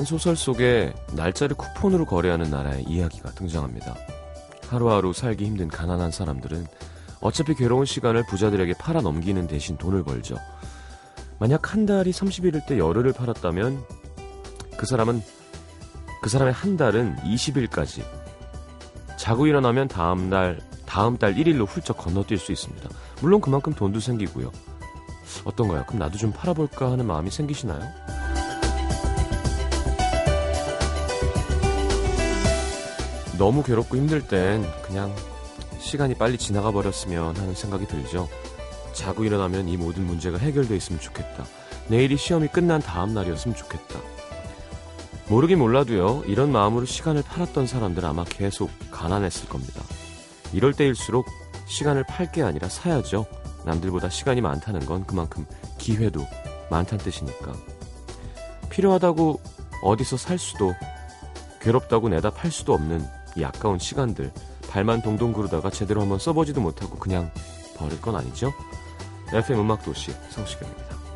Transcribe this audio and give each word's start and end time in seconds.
한 0.00 0.06
소설 0.06 0.34
속에 0.34 0.94
날짜를 1.12 1.54
쿠폰으로 1.56 2.06
거래하는 2.06 2.50
나라의 2.50 2.84
이야기가 2.84 3.32
등장합니다. 3.32 3.94
하루하루 4.66 5.12
살기 5.12 5.44
힘든 5.44 5.68
가난한 5.68 6.10
사람들은 6.10 6.66
어차피 7.20 7.54
괴로운 7.54 7.84
시간을 7.84 8.24
부자들에게 8.24 8.72
팔아 8.78 9.02
넘기는 9.02 9.46
대신 9.46 9.76
돈을 9.76 10.02
벌죠. 10.02 10.36
만약 11.38 11.74
한 11.74 11.84
달이 11.84 12.12
30일일 12.12 12.66
때 12.66 12.78
열흘을 12.78 13.12
팔았다면 13.12 13.84
그 14.78 14.86
사람은 14.86 15.20
그 16.22 16.30
사람의 16.30 16.54
한 16.54 16.78
달은 16.78 17.16
20일까지 17.16 18.02
자고 19.18 19.46
일어나면 19.46 19.88
다음 19.88 20.30
날 20.30 20.60
다음 20.86 21.18
달 21.18 21.34
1일로 21.34 21.68
훌쩍 21.68 21.98
건너뛸 21.98 22.38
수 22.38 22.52
있습니다. 22.52 22.88
물론 23.20 23.42
그만큼 23.42 23.74
돈도 23.74 24.00
생기고요. 24.00 24.50
어떤가요? 25.44 25.84
그럼 25.86 25.98
나도 25.98 26.16
좀 26.16 26.32
팔아볼까 26.32 26.90
하는 26.90 27.06
마음이 27.06 27.30
생기시나요? 27.30 27.99
너무 33.40 33.62
괴롭고 33.62 33.96
힘들 33.96 34.20
땐 34.20 34.62
그냥 34.82 35.16
시간이 35.78 36.14
빨리 36.16 36.36
지나가 36.36 36.70
버렸으면 36.72 37.34
하는 37.38 37.54
생각이 37.54 37.86
들죠. 37.86 38.28
자고 38.92 39.24
일어나면 39.24 39.66
이 39.66 39.78
모든 39.78 40.04
문제가 40.04 40.36
해결돼 40.36 40.76
있으면 40.76 41.00
좋겠다. 41.00 41.46
내일이 41.88 42.18
시험이 42.18 42.48
끝난 42.48 42.82
다음 42.82 43.14
날이었으면 43.14 43.56
좋겠다. 43.56 43.98
모르긴 45.30 45.58
몰라도요, 45.58 46.24
이런 46.26 46.52
마음으로 46.52 46.84
시간을 46.84 47.22
팔았던 47.22 47.66
사람들 47.66 48.04
아마 48.04 48.24
계속 48.24 48.68
가난했을 48.90 49.48
겁니다. 49.48 49.80
이럴 50.52 50.74
때일수록 50.74 51.24
시간을 51.66 52.04
팔 52.04 52.30
게 52.32 52.42
아니라 52.42 52.68
사야죠. 52.68 53.24
남들보다 53.64 54.10
시간이 54.10 54.42
많다는 54.42 54.84
건 54.84 55.06
그만큼 55.06 55.46
기회도 55.78 56.26
많다는 56.70 57.02
뜻이니까. 57.02 57.54
필요하다고 58.68 59.40
어디서 59.82 60.18
살 60.18 60.36
수도, 60.36 60.74
괴롭다고 61.62 62.10
내다 62.10 62.28
팔 62.28 62.50
수도 62.50 62.74
없는 62.74 63.18
이 63.36 63.44
아까운 63.44 63.78
시간들, 63.78 64.32
발만 64.68 65.02
동동 65.02 65.32
구르다가 65.32 65.70
제대로 65.70 66.00
한번 66.00 66.18
써보지도 66.18 66.60
못하고 66.60 66.96
그냥 66.98 67.30
버릴 67.76 68.00
건 68.00 68.16
아니죠? 68.16 68.52
FM 69.32 69.60
음악도시 69.60 70.12
성시경입니다. 70.30 71.09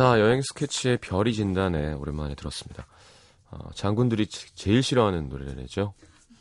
자, 0.00 0.18
여행 0.18 0.40
스케치의 0.40 0.96
별이 0.96 1.34
진단에 1.34 1.92
오랜만에 1.92 2.34
들었습니다. 2.34 2.86
어, 3.50 3.70
장군들이 3.74 4.28
제일 4.28 4.82
싫어하는 4.82 5.28
노래죠. 5.28 5.92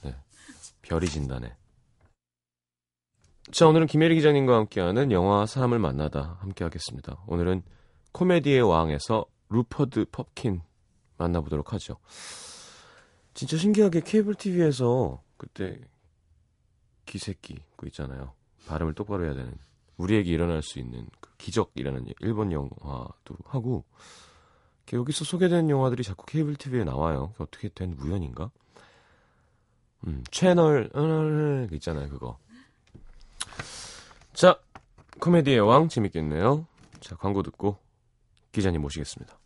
네. 0.01 0.15
별이 0.81 1.07
진단에. 1.07 1.57
자, 3.51 3.67
오늘은 3.67 3.87
김혜리 3.87 4.15
기자님과 4.15 4.55
함께하는 4.55 5.11
영화 5.11 5.45
사람을 5.45 5.77
만나다 5.77 6.37
함께하겠습니다. 6.39 7.21
오늘은 7.27 7.63
코미디의 8.13 8.61
왕에서 8.61 9.25
루퍼드 9.49 10.05
펍킨 10.09 10.61
만나보도록 11.17 11.73
하죠. 11.73 11.97
진짜 13.33 13.57
신기하게 13.57 14.03
케이블 14.05 14.35
TV에서 14.35 15.21
그때 15.35 15.81
기새끼 17.05 17.57
그 17.75 17.87
있잖아요. 17.87 18.35
발음을 18.67 18.93
똑바로 18.93 19.25
해야 19.25 19.33
되는 19.33 19.53
우리에게 19.97 20.31
일어날 20.31 20.61
수 20.61 20.79
있는 20.79 21.09
그 21.18 21.18
기적이라는 21.39 22.05
일본 22.19 22.51
영화도 22.51 23.35
하고 23.45 23.83
여기서 24.93 25.25
소개된 25.25 25.69
영화들이 25.69 26.03
자꾸 26.03 26.25
케이블 26.25 26.55
TV에 26.55 26.83
나와요. 26.83 27.33
어떻게 27.37 27.69
된 27.69 27.95
우연인가? 27.99 28.51
음, 30.07 30.23
채널 30.31 30.89
그 30.89 31.69
있잖아요, 31.73 32.09
그거. 32.09 32.37
자, 34.33 34.59
코미디의 35.19 35.59
왕 35.59 35.89
재밌겠네요. 35.89 36.65
자, 36.99 37.15
광고 37.15 37.43
듣고 37.43 37.77
기자님 38.51 38.81
모시겠습니다. 38.81 39.38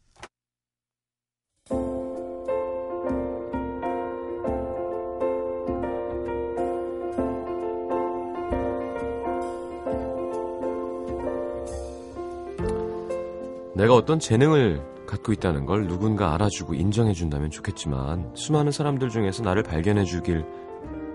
내가 13.83 13.95
어떤 13.95 14.17
재능을 14.17 14.81
갖고 15.05 15.33
있다는 15.33 15.65
걸 15.65 15.87
누군가 15.87 16.33
알아주고 16.33 16.73
인정해준다면 16.73 17.49
좋겠지만 17.49 18.31
수많은 18.33 18.71
사람들 18.71 19.09
중에서 19.09 19.43
나를 19.43 19.61
발견해주길 19.63 20.45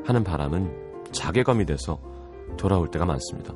하는 0.05 0.23
바람은 0.23 1.11
자괴감이 1.11 1.65
돼서 1.65 1.99
돌아올 2.59 2.91
때가 2.91 3.07
많습니다. 3.07 3.55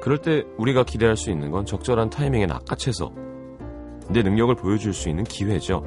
그럴 0.00 0.16
때 0.22 0.42
우리가 0.56 0.84
기대할 0.84 1.18
수 1.18 1.30
있는 1.30 1.50
건 1.50 1.66
적절한 1.66 2.08
타이밍에 2.08 2.46
낚아채서 2.46 3.12
내 4.08 4.22
능력을 4.22 4.54
보여줄 4.54 4.94
수 4.94 5.10
있는 5.10 5.24
기회죠. 5.24 5.84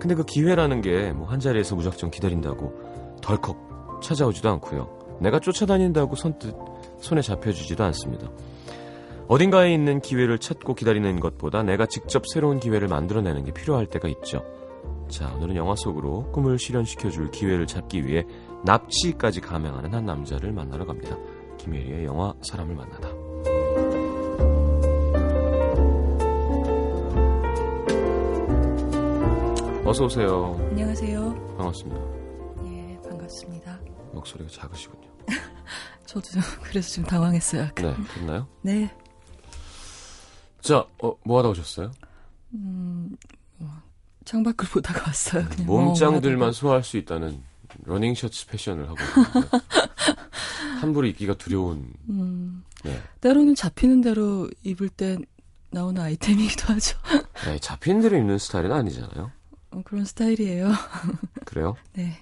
근데 0.00 0.16
그 0.16 0.24
기회라는 0.24 0.80
게 0.80 1.12
뭐 1.12 1.26
한 1.26 1.38
자리에서 1.38 1.76
무작정 1.76 2.10
기다린다고 2.10 3.18
덜컥 3.22 4.00
찾아오지도 4.02 4.48
않고요. 4.48 5.18
내가 5.20 5.38
쫓아다닌다고 5.38 6.16
선뜻 6.16 6.52
손에 6.98 7.20
잡혀주지도 7.22 7.84
않습니다. 7.84 8.28
어딘가에 9.30 9.72
있는 9.72 10.00
기회를 10.00 10.38
찾고 10.40 10.74
기다리는 10.74 11.20
것보다 11.20 11.62
내가 11.62 11.86
직접 11.86 12.24
새로운 12.26 12.58
기회를 12.58 12.88
만들어내는 12.88 13.44
게 13.44 13.52
필요할 13.52 13.86
때가 13.86 14.08
있죠. 14.08 14.44
자, 15.08 15.32
오늘은 15.36 15.54
영화 15.54 15.76
속으로 15.76 16.32
꿈을 16.32 16.58
실현시켜줄 16.58 17.30
기회를 17.30 17.68
찾기 17.68 18.04
위해 18.04 18.24
납치까지 18.64 19.40
감행하는 19.40 19.94
한 19.94 20.04
남자를 20.04 20.50
만나러 20.50 20.84
갑니다. 20.84 21.16
김혜리의 21.58 22.06
영화 22.06 22.34
사람을 22.42 22.74
만나다. 22.74 23.08
어서 29.84 30.06
오세요. 30.06 30.56
안녕하세요. 30.70 31.54
반갑습니다. 31.56 32.00
예, 32.64 32.98
반갑습니다. 33.08 33.78
목소리가 34.12 34.50
작으시군요. 34.50 35.08
저도 36.04 36.22
좀 36.30 36.42
그래서 36.64 36.94
좀 36.94 37.04
당황했어요. 37.04 37.68
네, 37.76 37.94
됐나요? 38.16 38.48
네. 38.62 38.90
자, 40.60 40.86
어, 41.02 41.14
뭐 41.24 41.38
하다 41.38 41.50
오셨어요? 41.50 41.90
음, 42.54 43.16
뭐, 43.58 43.70
창밖을 44.24 44.68
보다가 44.70 45.02
왔어요. 45.06 45.44
그냥 45.48 45.66
몸짱들만 45.66 46.52
소화할 46.52 46.84
수 46.84 46.96
있다는 46.96 47.42
러닝 47.84 48.14
셔츠 48.14 48.46
패션을 48.46 48.88
하고 48.88 48.96
함부로 50.80 51.06
입기가 51.06 51.34
두려운. 51.34 51.92
음, 52.08 52.64
네. 52.84 53.00
때로는 53.20 53.54
잡히는 53.54 54.00
대로 54.00 54.48
입을 54.62 54.88
때 54.88 55.16
나오는 55.70 56.00
아이템이기도 56.00 56.72
하죠. 56.74 56.98
네, 57.46 57.58
잡히는 57.58 58.02
대로 58.02 58.16
입는 58.16 58.38
스타일은 58.38 58.72
아니잖아요. 58.72 59.30
어, 59.72 59.82
그런 59.84 60.04
스타일이에요. 60.04 60.72
그래요? 61.44 61.76
네. 61.92 62.18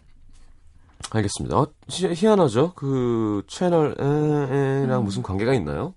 알겠습니다. 1.11 1.57
어, 1.57 1.67
희한하죠? 1.89 2.75
그 2.75 3.43
채널 3.47 3.95
에랑 3.99 5.01
음. 5.01 5.05
무슨 5.05 5.23
관계가 5.23 5.55
있나요? 5.55 5.95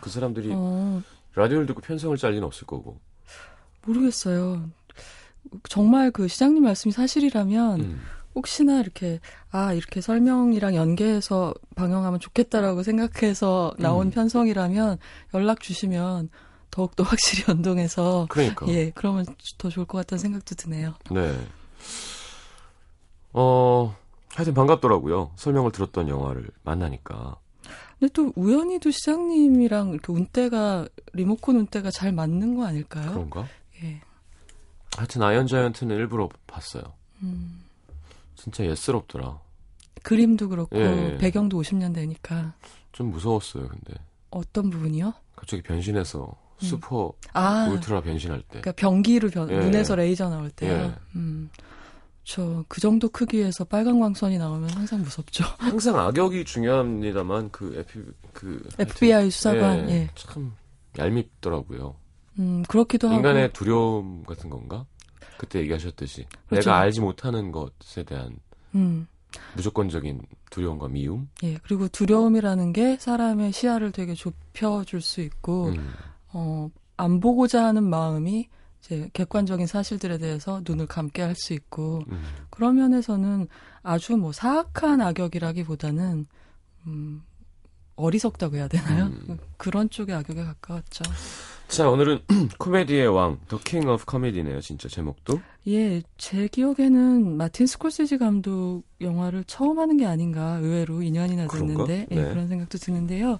그 0.00 0.08
사람들이 0.08 0.50
어. 0.54 1.02
라디오를 1.34 1.66
듣고 1.66 1.80
편성을 1.80 2.16
짤 2.16 2.32
리는 2.32 2.44
없을 2.44 2.66
거고. 2.66 3.00
모르겠어요. 3.86 4.70
정말 5.68 6.10
그 6.10 6.28
시장님 6.28 6.62
말씀이 6.62 6.92
사실이라면 6.92 7.80
음. 7.80 8.00
혹시나 8.34 8.80
이렇게 8.80 9.20
아 9.50 9.72
이렇게 9.72 10.00
설명이랑 10.00 10.74
연계해서 10.74 11.54
방영하면 11.76 12.18
좋겠다라고 12.20 12.82
생각해서 12.82 13.74
나온 13.78 14.08
음. 14.08 14.10
편성이라면 14.10 14.98
연락 15.34 15.60
주시면 15.60 16.30
더욱 16.70 16.96
더 16.96 17.04
확실히 17.04 17.44
연동해서 17.48 18.26
그러니까 18.30 18.66
예 18.68 18.90
그러면 18.94 19.26
더 19.58 19.68
좋을 19.68 19.86
것 19.86 19.98
같다는 19.98 20.20
생각도 20.20 20.54
드네요. 20.56 20.94
네. 21.10 21.34
어 23.32 23.94
하여튼 24.34 24.54
반갑더라고요. 24.54 25.32
설명을 25.36 25.70
들었던 25.72 26.08
영화를 26.08 26.48
만나니까. 26.64 27.36
근데 27.98 28.12
또 28.12 28.32
우연히도 28.36 28.90
시장님이랑 28.90 29.90
이렇게 29.90 30.12
운때가 30.12 30.86
리모컨 31.12 31.56
운때가 31.56 31.90
잘 31.90 32.12
맞는 32.12 32.56
거 32.56 32.66
아닐까요? 32.66 33.10
그런가? 33.12 33.46
예. 33.82 34.00
하여튼 34.96 35.22
아이언 35.22 35.46
자이언트는 35.46 35.96
일부러 35.96 36.28
봤어요. 36.46 36.82
음. 37.22 37.62
진짜 38.36 38.64
예스럽더라. 38.64 39.40
그림도 40.02 40.48
그렇고 40.48 40.76
예, 40.78 41.12
예. 41.12 41.16
배경도 41.18 41.60
50년대니까. 41.60 42.52
좀 42.92 43.10
무서웠어요, 43.10 43.68
근데. 43.68 43.94
어떤 44.30 44.70
부분이요? 44.70 45.12
갑자기 45.36 45.62
변신해서 45.62 46.36
음. 46.62 46.64
슈퍼 46.64 47.12
아, 47.32 47.68
울트라 47.70 48.02
변신할 48.02 48.40
때. 48.42 48.60
그러니까 48.60 48.72
변기로 48.72 49.30
변, 49.30 49.50
예. 49.50 49.58
눈에서 49.58 49.96
레이저 49.96 50.28
나올 50.28 50.50
때요. 50.50 50.72
예. 50.72 50.94
음. 51.16 51.50
저그 52.24 52.80
정도 52.80 53.08
크기에서 53.08 53.64
빨간 53.64 54.00
광선이 54.00 54.38
나오면 54.38 54.70
항상 54.70 55.00
무섭죠. 55.00 55.44
항상 55.58 55.98
악역이 55.98 56.44
중요합니다만 56.44 57.50
그 57.50 57.74
에피 57.78 58.00
그 58.32 58.66
FBI 58.78 59.30
수사관 59.30 59.88
예, 59.90 59.94
예. 59.94 60.10
참 60.14 60.54
얄밉더라고요. 60.98 61.94
음 62.38 62.62
그렇기도 62.66 63.08
인간의 63.08 63.18
하고 63.18 63.28
인간의 63.28 63.52
두려움 63.52 64.24
같은 64.24 64.48
건가? 64.48 64.86
그때 65.36 65.60
얘기하셨듯이 65.60 66.26
그렇죠. 66.48 66.70
내가 66.70 66.80
알지 66.80 67.00
못하는 67.00 67.52
것에 67.52 68.02
대한 68.04 68.38
음. 68.74 69.06
무조건적인 69.54 70.22
두려움과 70.50 70.88
미움. 70.88 71.28
예 71.42 71.58
그리고 71.62 71.88
두려움이라는 71.88 72.72
게 72.72 72.96
사람의 72.98 73.52
시야를 73.52 73.92
되게 73.92 74.14
좁혀줄 74.14 75.02
수 75.02 75.20
있고 75.20 75.68
음. 75.68 75.92
어안 76.98 77.20
보고자 77.20 77.64
하는 77.64 77.84
마음이 77.84 78.48
이제 78.84 79.08
객관적인 79.14 79.66
사실들에 79.66 80.18
대해서 80.18 80.60
눈을 80.66 80.86
감게 80.86 81.22
할 81.22 81.34
수 81.34 81.52
있고 81.54 82.02
음. 82.10 82.22
그런 82.50 82.76
면에서는 82.76 83.48
아주 83.82 84.16
뭐 84.16 84.30
사악한 84.32 85.00
악역이라기보다는 85.00 86.26
음, 86.86 87.22
어리석다고 87.96 88.56
해야 88.56 88.68
되나요? 88.68 89.06
음. 89.06 89.38
그런 89.56 89.88
쪽의 89.90 90.14
악역에 90.14 90.44
가까웠죠. 90.44 91.02
자, 91.68 91.88
오늘은 91.88 92.20
코미디의 92.60 93.08
왕, 93.08 93.38
The 93.48 93.60
King 93.64 93.88
of 93.88 94.04
Comedy네요, 94.08 94.60
진짜 94.60 94.88
제목도. 94.88 95.40
예, 95.66 96.02
제 96.18 96.46
기억에는 96.46 97.36
마틴 97.36 97.66
스콜세지 97.66 98.18
감독 98.18 98.82
영화를 99.00 99.44
처음 99.44 99.78
하는 99.78 99.96
게 99.96 100.04
아닌가 100.06 100.58
의외로 100.58 100.98
2년이나 100.98 101.50
됐는데 101.50 102.06
예, 102.10 102.14
네. 102.14 102.28
그런 102.28 102.46
생각도 102.48 102.78
드는데요. 102.78 103.38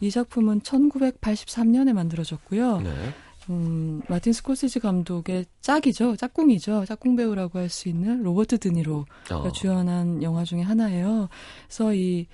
이 0.00 0.10
작품은 0.10 0.62
1983년에 0.62 1.92
만들어졌고요. 1.92 2.80
네. 2.80 3.14
음, 3.50 4.02
마틴 4.08 4.32
스코세지 4.32 4.80
감독의 4.80 5.46
짝이죠. 5.60 6.16
짝꿍이죠. 6.16 6.84
짝꿍 6.86 7.16
배우라고 7.16 7.58
할 7.58 7.68
수 7.68 7.88
있는 7.88 8.22
로버트 8.22 8.58
드니로가 8.58 9.06
어. 9.32 9.52
주연한 9.52 10.22
영화 10.22 10.44
중에 10.44 10.62
하나예요. 10.62 11.28
그래서 11.66 11.94
이 11.94 12.26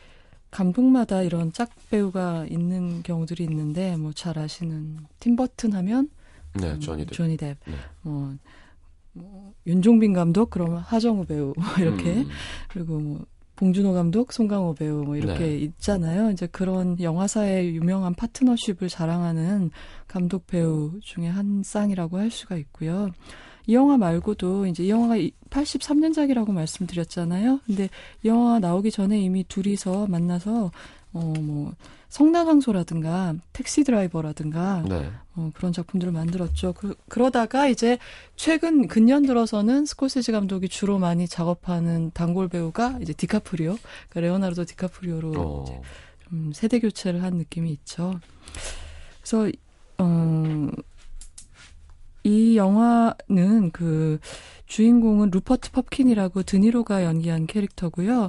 감독마다 0.51 1.23
이런 1.23 1.53
짝 1.53 1.71
배우가 1.91 2.47
있는 2.49 3.03
경우들이 3.03 3.45
있는데 3.45 3.97
뭐 3.97 4.13
잘 4.13 4.39
아시는 4.39 4.99
팀 5.19 5.37
버튼 5.37 5.73
하면 5.73 6.09
네, 6.55 6.73
음, 6.73 6.81
조니 6.81 7.07
뎁. 7.07 7.13
조니 7.15 7.37
뎁. 7.39 7.57
네. 7.67 7.75
뭐, 8.03 8.35
뭐 9.13 9.55
윤종빈 9.67 10.13
감독 10.13 10.51
그러면 10.51 10.79
하정우 10.81 11.25
배우 11.27 11.55
이렇게 11.79 12.13
음. 12.23 12.29
그리고 12.69 12.99
뭐 12.99 13.25
봉준호 13.63 13.93
감독, 13.93 14.33
송강호 14.33 14.75
배우 14.75 15.05
뭐 15.05 15.15
이렇게 15.15 15.39
네. 15.39 15.59
있잖아요. 15.59 16.33
이제 16.33 16.49
그런 16.49 16.99
영화사의 17.01 17.77
유명한 17.77 18.13
파트너십을 18.13 18.89
자랑하는 18.89 19.71
감독 20.09 20.49
배우 20.49 20.99
중에 21.01 21.29
한 21.29 21.63
쌍이라고 21.63 22.19
할 22.19 22.33
수가 22.33 22.57
있고요. 22.57 23.11
이 23.69 23.75
영화 23.75 23.97
말고도 23.97 24.67
이제 24.67 24.83
이 24.83 24.91
영화가 24.91 25.15
83년작이라고 25.51 26.51
말씀드렸잖아요. 26.51 27.61
근데 27.65 27.89
이 28.25 28.29
영화 28.29 28.59
나오기 28.59 28.91
전에 28.91 29.21
이미 29.21 29.45
둘이서 29.47 30.09
만나서 30.09 30.73
어뭐 31.13 31.75
성난 32.13 32.55
황소라든가 32.55 33.35
택시 33.55 33.85
드라이버라든가 33.85 34.85
네. 34.87 35.11
어, 35.35 35.51
그런 35.55 35.73
작품들을 35.73 36.13
만들었죠. 36.13 36.75
그, 36.75 36.95
그러다가 37.09 37.69
이제 37.69 37.97
최근 38.37 38.87
근년 38.87 39.25
들어서는 39.25 39.87
스코세지 39.87 40.31
감독이 40.31 40.69
주로 40.69 40.99
많이 40.99 41.27
작업하는 41.27 42.11
단골 42.13 42.49
배우가 42.49 42.99
이제 43.01 43.15
디카프리오, 43.15 43.77
그러니까 44.11 44.21
레오나르도 44.21 44.67
디카프리오로 44.67 45.33
어. 45.39 45.65
이제 45.65 45.81
좀 46.29 46.53
세대 46.53 46.81
교체를 46.81 47.23
한 47.23 47.37
느낌이 47.37 47.71
있죠. 47.71 48.21
그래서 49.23 49.51
어, 49.97 50.69
이 52.25 52.59
영화는 52.59 53.71
그 53.73 54.19
주인공은 54.67 55.31
루퍼트 55.31 55.71
펍킨이라고 55.71 56.43
드니로가 56.43 57.05
연기한 57.05 57.47
캐릭터고요. 57.47 58.29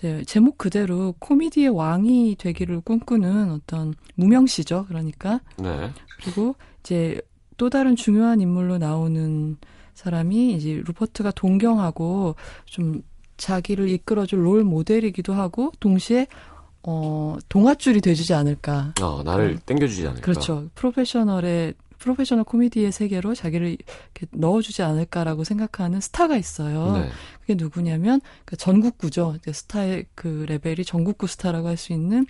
이제 0.00 0.24
제목 0.26 0.56
그대로 0.56 1.14
코미디의 1.18 1.68
왕이 1.68 2.36
되기를 2.38 2.80
꿈꾸는 2.80 3.50
어떤 3.50 3.94
무명시죠. 4.14 4.86
그러니까. 4.88 5.40
네. 5.58 5.90
그리고 6.22 6.56
이제 6.80 7.20
또 7.58 7.68
다른 7.68 7.96
중요한 7.96 8.40
인물로 8.40 8.78
나오는 8.78 9.58
사람이 9.92 10.54
이제 10.54 10.82
루퍼트가 10.86 11.32
동경하고 11.32 12.34
좀 12.64 13.02
자기를 13.36 13.90
이끌어줄 13.90 14.46
롤 14.46 14.64
모델이기도 14.64 15.34
하고 15.34 15.70
동시에 15.80 16.26
어 16.82 17.36
동아줄이 17.50 18.00
돼주지 18.00 18.32
않을까. 18.32 18.94
어 19.02 19.22
나를 19.22 19.58
땡겨주지 19.66 20.06
않을까. 20.06 20.22
그렇죠. 20.22 20.70
프로페셔널의 20.76 21.74
프로페셔널 21.98 22.44
코미디의 22.44 22.92
세계로 22.92 23.34
자기를 23.34 23.68
이렇게 23.68 24.26
넣어주지 24.30 24.82
않을까라고 24.82 25.44
생각하는 25.44 26.00
스타가 26.00 26.36
있어요. 26.38 26.96
네. 26.96 27.10
그게 27.50 27.54
누구냐면 27.54 28.20
그 28.44 28.56
전국구죠. 28.56 29.38
스타의 29.52 30.06
그 30.14 30.44
레벨이 30.48 30.84
전국구 30.84 31.26
스타라고 31.26 31.66
할 31.66 31.76
수 31.76 31.92
있는 31.92 32.26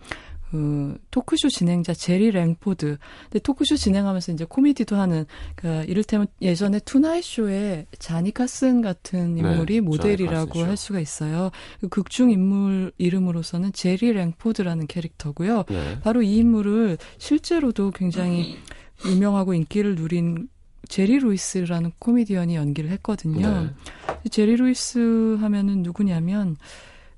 그 0.50 0.96
토크쇼 1.10 1.48
진행자 1.48 1.92
제리 1.94 2.30
랭포드. 2.30 2.98
근데 3.24 3.38
토크쇼 3.40 3.76
진행하면서 3.76 4.32
이제 4.32 4.46
코미디도 4.48 4.96
하는 4.96 5.26
그 5.56 5.84
이를테면 5.88 6.28
예전에 6.40 6.78
투나잇 6.80 7.24
쇼에 7.24 7.86
자니 7.98 8.32
카슨 8.32 8.80
같은 8.80 9.34
네, 9.34 9.40
인물이 9.40 9.74
네, 9.74 9.80
모델이라고 9.80 10.64
할 10.64 10.76
수가 10.76 11.00
있어요. 11.00 11.50
그 11.80 11.88
극중 11.88 12.30
인물 12.30 12.92
이름으로서는 12.98 13.72
제리 13.72 14.12
랭포드라는 14.12 14.86
캐릭터고요. 14.86 15.64
네. 15.68 16.00
바로 16.00 16.22
이 16.22 16.36
인물을 16.36 16.98
실제로도 17.18 17.90
굉장히 17.90 18.56
유명하고 19.04 19.54
인기를 19.54 19.96
누린 19.96 20.48
제리 20.90 21.20
루이스라는 21.20 21.92
코미디언이 22.00 22.56
연기를 22.56 22.90
했거든요. 22.90 23.49
네. 23.62 24.28
제리 24.30 24.56
루이스 24.56 25.37
하면은 25.40 25.82
누구냐면 25.85 26.56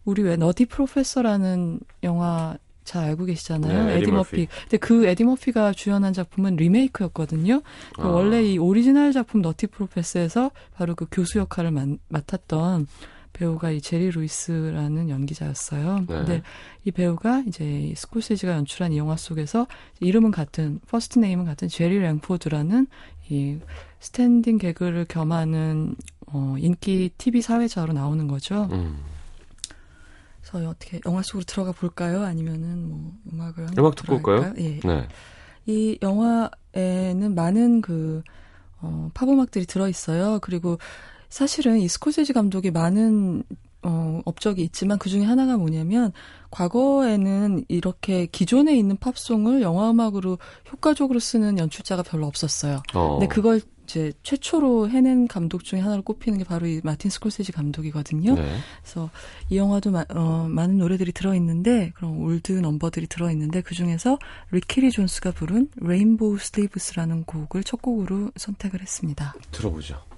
우리 0.04 0.22
왜 0.22 0.36
너티 0.36 0.66
프로페서라는 0.66 1.80
영화 2.02 2.56
잘 2.84 3.04
알고 3.04 3.24
계시잖아요. 3.24 3.86
네, 3.86 3.92
에디, 3.94 4.02
에디 4.02 4.12
머피. 4.12 4.36
머피. 4.42 4.48
근데 4.62 4.76
그 4.76 5.06
에디 5.06 5.24
머피가 5.24 5.72
주연한 5.72 6.12
작품은 6.12 6.56
리메이크였거든요. 6.56 7.62
아. 7.96 8.06
원래 8.06 8.44
이 8.44 8.58
오리지널 8.58 9.12
작품 9.12 9.40
너티 9.40 9.68
프로페서에서 9.68 10.50
바로 10.74 10.94
그 10.94 11.06
교수 11.10 11.38
역할을 11.38 11.70
맡, 11.70 11.88
맡았던 12.08 12.86
배우가 13.32 13.70
이 13.70 13.80
제리 13.80 14.10
루이스라는 14.10 15.08
연기자였어요. 15.08 16.00
네. 16.00 16.06
근데 16.06 16.42
이 16.84 16.90
배우가 16.90 17.44
이제 17.46 17.92
스코세지가 17.96 18.52
연출한 18.52 18.92
이 18.92 18.98
영화 18.98 19.16
속에서 19.16 19.66
이름은 20.00 20.30
같은 20.30 20.80
first 20.88 21.18
name은 21.18 21.44
같은 21.46 21.68
제리 21.68 21.98
랭포드라는 21.98 22.86
이 23.32 23.58
스탠딩 24.00 24.58
개그를 24.58 25.06
겸하는 25.06 25.96
어 26.26 26.54
인기 26.58 27.10
TV 27.16 27.40
사회자로 27.40 27.94
나오는 27.94 28.28
거죠. 28.28 28.68
음. 28.72 28.98
그래서 30.42 30.68
어떻게 30.68 31.00
영화 31.06 31.22
속으로 31.22 31.44
들어가 31.44 31.72
볼까요? 31.72 32.22
아니면은 32.22 32.88
뭐 32.88 33.12
음악을 33.32 33.68
음악 33.78 33.94
듣고 33.96 34.16
올까요? 34.16 34.52
예. 34.58 34.80
네. 34.80 35.08
이 35.66 35.98
영화에는 36.02 37.34
많은 37.34 37.80
그 37.80 38.22
어, 38.80 39.10
팝 39.14 39.28
음악들이 39.28 39.64
들어 39.64 39.88
있어요. 39.88 40.38
그리고 40.42 40.78
사실은 41.28 41.78
이 41.78 41.88
스코세지 41.88 42.32
감독이 42.32 42.70
많은 42.70 43.44
어, 43.82 44.20
업적이 44.24 44.62
있지만 44.62 44.98
그 44.98 45.08
중에 45.08 45.24
하나가 45.24 45.56
뭐냐면 45.56 46.12
과거에는 46.50 47.64
이렇게 47.68 48.26
기존에 48.26 48.76
있는 48.76 48.96
팝송을 48.96 49.62
영화 49.62 49.90
음악으로 49.90 50.38
효과적으로 50.70 51.18
쓰는 51.18 51.58
연출자가 51.58 52.02
별로 52.02 52.26
없었어요. 52.26 52.82
어. 52.94 53.18
근데 53.18 53.26
그걸 53.26 53.60
이제 53.84 54.12
최초로 54.22 54.88
해낸 54.88 55.26
감독 55.26 55.64
중에 55.64 55.80
하나로 55.80 56.02
꼽히는 56.02 56.38
게 56.38 56.44
바로 56.44 56.66
이 56.66 56.80
마틴 56.84 57.10
스코세지 57.10 57.52
감독이거든요. 57.52 58.34
네. 58.34 58.56
그래서 58.80 59.10
이 59.50 59.56
영화도 59.56 59.90
마, 59.90 60.04
어, 60.10 60.46
많은 60.48 60.78
노래들이 60.78 61.12
들어있는데 61.12 61.92
그런 61.94 62.16
old 62.18 62.52
number들이 62.52 63.06
들어있는데 63.08 63.60
그 63.60 63.74
중에서 63.74 64.18
리키 64.50 64.77
리 64.77 64.90
존스가 64.92 65.32
부른 65.32 65.68
레인보우 65.76 66.38
슬리브스라는 66.38 67.24
곡을 67.24 67.64
첫 67.64 67.82
곡으로 67.82 68.30
선택을 68.36 68.80
했습니다. 68.80 69.34
들어보죠. 69.50 70.11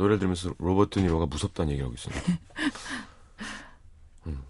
노래를 0.00 0.18
들으면서 0.18 0.54
로버트 0.58 0.98
니로가 1.00 1.26
무섭다는 1.26 1.72
얘기를 1.72 1.84
하고 1.86 1.94
있습니다. 1.94 2.22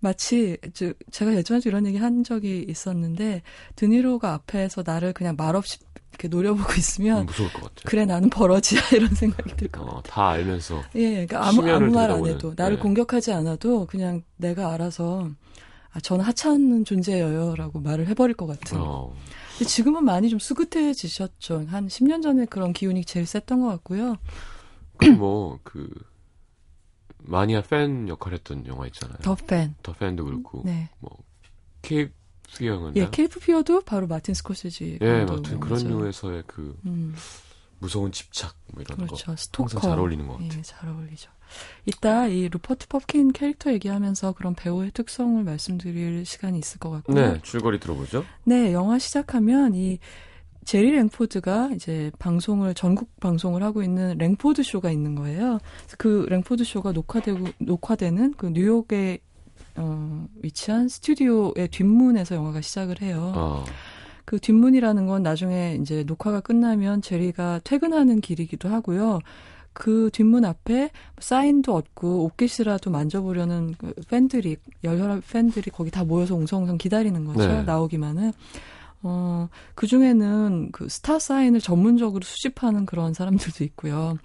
마치 0.00 0.58
저, 0.74 0.92
제가 1.10 1.34
예전에도 1.34 1.68
이런 1.70 1.86
얘기 1.86 1.96
한 1.96 2.24
적이 2.24 2.66
있었는데 2.68 3.40
드니로가 3.74 4.34
앞에서 4.34 4.82
나를 4.84 5.14
그냥 5.14 5.34
말없이 5.36 5.78
이렇게 6.10 6.28
노려보고 6.28 6.74
있으면 6.74 7.20
음, 7.22 7.26
무서울 7.26 7.50
것 7.54 7.62
같아. 7.62 7.74
그래 7.86 8.04
나는 8.04 8.28
버러지야 8.28 8.80
이런 8.92 9.14
생각이 9.14 9.56
들것 9.56 9.82
어, 9.82 10.02
다 10.02 10.28
알면서. 10.28 10.82
예, 10.96 11.26
그러니까 11.26 11.48
아무 11.48 11.66
아무 11.70 11.90
말 11.90 12.10
안 12.10 12.26
해도 12.26 12.52
나를 12.54 12.76
네. 12.76 12.82
공격하지 12.82 13.32
않아도 13.32 13.86
그냥 13.86 14.22
내가 14.36 14.74
알아서 14.74 15.30
아 15.92 16.00
저는 16.00 16.22
하찮은 16.26 16.84
존재예요라고 16.84 17.80
말을 17.80 18.06
해버릴 18.08 18.36
것 18.36 18.46
같은. 18.46 18.76
어. 18.78 19.14
지금은 19.66 20.04
많이 20.04 20.28
좀 20.28 20.38
수긋해지셨죠. 20.38 21.66
한 21.68 21.86
10년 21.88 22.22
전에 22.22 22.46
그런 22.46 22.72
기운이 22.72 23.04
제일 23.04 23.26
셌던 23.26 23.60
것 23.60 23.68
같고요. 23.68 24.16
뭐 25.18 25.58
그 25.62 25.88
마니아 27.26 27.62
팬 27.62 28.08
역할 28.08 28.34
했던 28.34 28.66
영화 28.66 28.86
있잖아요. 28.86 29.18
더 29.22 29.34
팬. 29.34 29.74
더 29.82 29.92
팬도 29.92 30.24
그렇고. 30.24 30.62
네. 30.64 30.90
뭐 31.00 31.10
케이프 31.82 32.12
피어는 32.56 32.96
예, 32.96 33.08
케이프 33.10 33.40
피어도 33.40 33.80
바로 33.82 34.06
마틴 34.06 34.34
스코세지. 34.34 34.98
예, 35.00 35.24
마틴 35.24 35.58
그런 35.58 35.82
류에서의 35.88 36.44
그 36.46 36.76
음. 36.84 37.14
무서운 37.78 38.12
집착 38.12 38.54
뭐 38.72 38.82
이런 38.82 38.98
그렇죠. 38.98 39.26
거. 39.26 39.36
스토커. 39.36 39.70
항상 39.74 39.90
잘 39.90 39.98
어울리는 39.98 40.26
것 40.26 40.34
같아요. 40.34 40.50
예, 40.58 40.62
잘 40.62 40.88
어울리죠. 40.88 41.30
이따 41.86 42.26
이 42.26 42.48
루퍼트 42.48 42.88
퍼킨 42.88 43.32
캐릭터 43.32 43.72
얘기하면서 43.72 44.32
그런 44.32 44.54
배우의 44.54 44.90
특성을 44.92 45.42
말씀드릴 45.44 46.24
시간이 46.24 46.58
있을 46.58 46.78
것 46.80 46.90
같고요. 46.90 47.14
네, 47.14 47.40
줄거리 47.42 47.78
들어보죠. 47.78 48.24
네, 48.44 48.72
영화 48.72 48.98
시작하면 48.98 49.74
이 49.74 49.98
제리 50.64 50.90
랭포드가 50.92 51.70
이제 51.74 52.10
방송을 52.18 52.72
전국 52.74 53.14
방송을 53.20 53.62
하고 53.62 53.82
있는 53.82 54.16
랭포드 54.16 54.62
쇼가 54.62 54.90
있는 54.90 55.14
거예요. 55.14 55.58
그 55.98 56.26
랭포드 56.30 56.64
쇼가 56.64 56.92
녹화되고 56.92 57.48
녹화되는 57.58 58.34
그 58.36 58.46
뉴욕에 58.46 59.18
어, 59.76 60.26
위치한 60.42 60.88
스튜디오의 60.88 61.68
뒷문에서 61.70 62.36
영화가 62.36 62.62
시작을 62.62 63.02
해요. 63.02 63.32
어. 63.36 63.64
그 64.24 64.38
뒷문이라는 64.38 65.06
건 65.06 65.22
나중에 65.22 65.78
이제 65.80 66.04
녹화가 66.04 66.40
끝나면 66.40 67.02
제리가 67.02 67.60
퇴근하는 67.64 68.20
길이기도 68.20 68.68
하고요. 68.68 69.20
그 69.74 70.08
뒷문 70.12 70.44
앞에 70.44 70.90
사인도 71.18 71.74
얻고 71.74 72.24
옷깃이라도 72.24 72.90
만져보려는 72.90 73.74
그 73.76 73.92
팬들이 74.08 74.56
열혈한 74.84 75.22
팬들이 75.30 75.70
거기 75.70 75.90
다 75.90 76.04
모여서 76.04 76.36
웅성웅성 76.36 76.78
기다리는 76.78 77.24
거죠. 77.24 77.46
네. 77.46 77.62
나오기만은. 77.64 78.32
어, 79.02 79.48
그 79.74 79.86
중에는 79.86 80.70
그 80.72 80.88
스타 80.88 81.18
사인을 81.18 81.60
전문적으로 81.60 82.24
수집하는 82.24 82.86
그런 82.86 83.12
사람들도 83.12 83.62
있고요. 83.64 84.16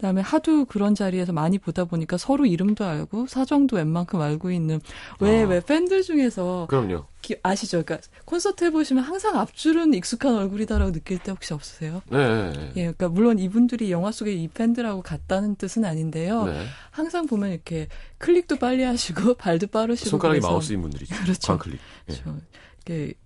그다음에 0.00 0.22
하도 0.22 0.64
그런 0.64 0.94
자리에서 0.94 1.34
많이 1.34 1.58
보다 1.58 1.84
보니까 1.84 2.16
서로 2.16 2.46
이름도 2.46 2.86
알고 2.86 3.26
사정도 3.26 3.76
웬만큼 3.76 4.18
알고 4.18 4.50
있는 4.50 4.80
왜왜 5.20 5.58
아. 5.58 5.60
팬들 5.60 6.02
중에서 6.02 6.66
그럼요. 6.70 7.04
기, 7.20 7.36
아시죠? 7.42 7.82
그러니까 7.82 8.08
콘서트 8.24 8.64
해보시면 8.64 9.04
항상 9.04 9.38
앞줄은 9.38 9.92
익숙한 9.92 10.34
얼굴이다라고 10.34 10.92
느낄 10.92 11.18
때 11.18 11.32
혹시 11.32 11.52
없으세요? 11.52 12.00
네. 12.08 12.16
네, 12.16 12.52
네. 12.52 12.66
예, 12.68 12.80
그러니까 12.92 13.08
물론 13.10 13.38
이분들이 13.38 13.92
영화 13.92 14.10
속에 14.10 14.32
이 14.32 14.48
팬들하고 14.48 15.02
같다는 15.02 15.56
뜻은 15.56 15.84
아닌데요. 15.84 16.46
네. 16.46 16.64
항상 16.90 17.26
보면 17.26 17.50
이렇게 17.50 17.88
클릭도 18.16 18.56
빨리 18.56 18.82
하시고 18.84 19.34
발도 19.36 19.66
빠르시고 19.66 20.08
손가락이 20.08 20.40
마우스인 20.40 20.80
분들이죠. 20.80 21.14
그렇죠. 21.14 21.58
클릭. 21.58 21.78
예. 22.08 22.14
그렇죠. 22.14 22.38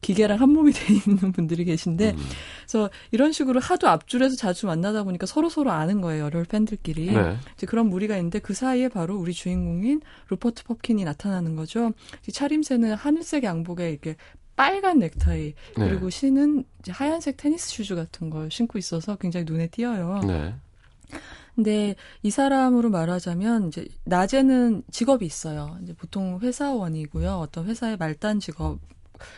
기계랑 0.00 0.40
한 0.40 0.50
몸이 0.50 0.72
돼 0.72 0.94
있는 0.94 1.32
분들이 1.32 1.64
계신데, 1.64 2.10
음. 2.10 2.16
그래서 2.62 2.90
이런 3.10 3.32
식으로 3.32 3.60
하도 3.60 3.88
앞줄에서 3.88 4.36
자주 4.36 4.66
만나다 4.66 5.04
보니까 5.04 5.26
서로 5.26 5.48
서로 5.48 5.70
아는 5.70 6.00
거예요. 6.00 6.24
여러 6.24 6.42
팬들끼리. 6.44 7.12
네. 7.12 7.36
이제 7.54 7.66
그런 7.66 7.88
무리가 7.88 8.16
있는데 8.16 8.38
그 8.38 8.54
사이에 8.54 8.88
바로 8.88 9.16
우리 9.16 9.32
주인공인 9.32 10.00
루퍼트 10.28 10.64
퍼킨이 10.64 11.04
나타나는 11.04 11.56
거죠. 11.56 11.92
차림새는 12.30 12.94
하늘색 12.94 13.44
양복에 13.44 13.90
이렇게 13.90 14.16
빨간 14.56 14.98
넥타이 15.00 15.54
네. 15.76 15.88
그리고 15.88 16.10
신은 16.10 16.64
하얀색 16.88 17.36
테니스 17.36 17.70
슈즈 17.70 17.94
같은 17.96 18.30
걸 18.30 18.50
신고 18.50 18.78
있어서 18.78 19.16
굉장히 19.16 19.46
눈에 19.48 19.66
띄어요. 19.68 20.20
네. 20.26 20.54
근데 21.54 21.94
이 22.22 22.30
사람으로 22.30 22.90
말하자면 22.90 23.68
이제 23.68 23.86
낮에는 24.04 24.82
직업이 24.90 25.24
있어요. 25.24 25.78
이제 25.82 25.92
보통 25.92 26.40
회사원이고요. 26.40 27.34
어떤 27.34 27.66
회사의 27.66 27.96
말단 27.96 28.40
직업 28.40 28.80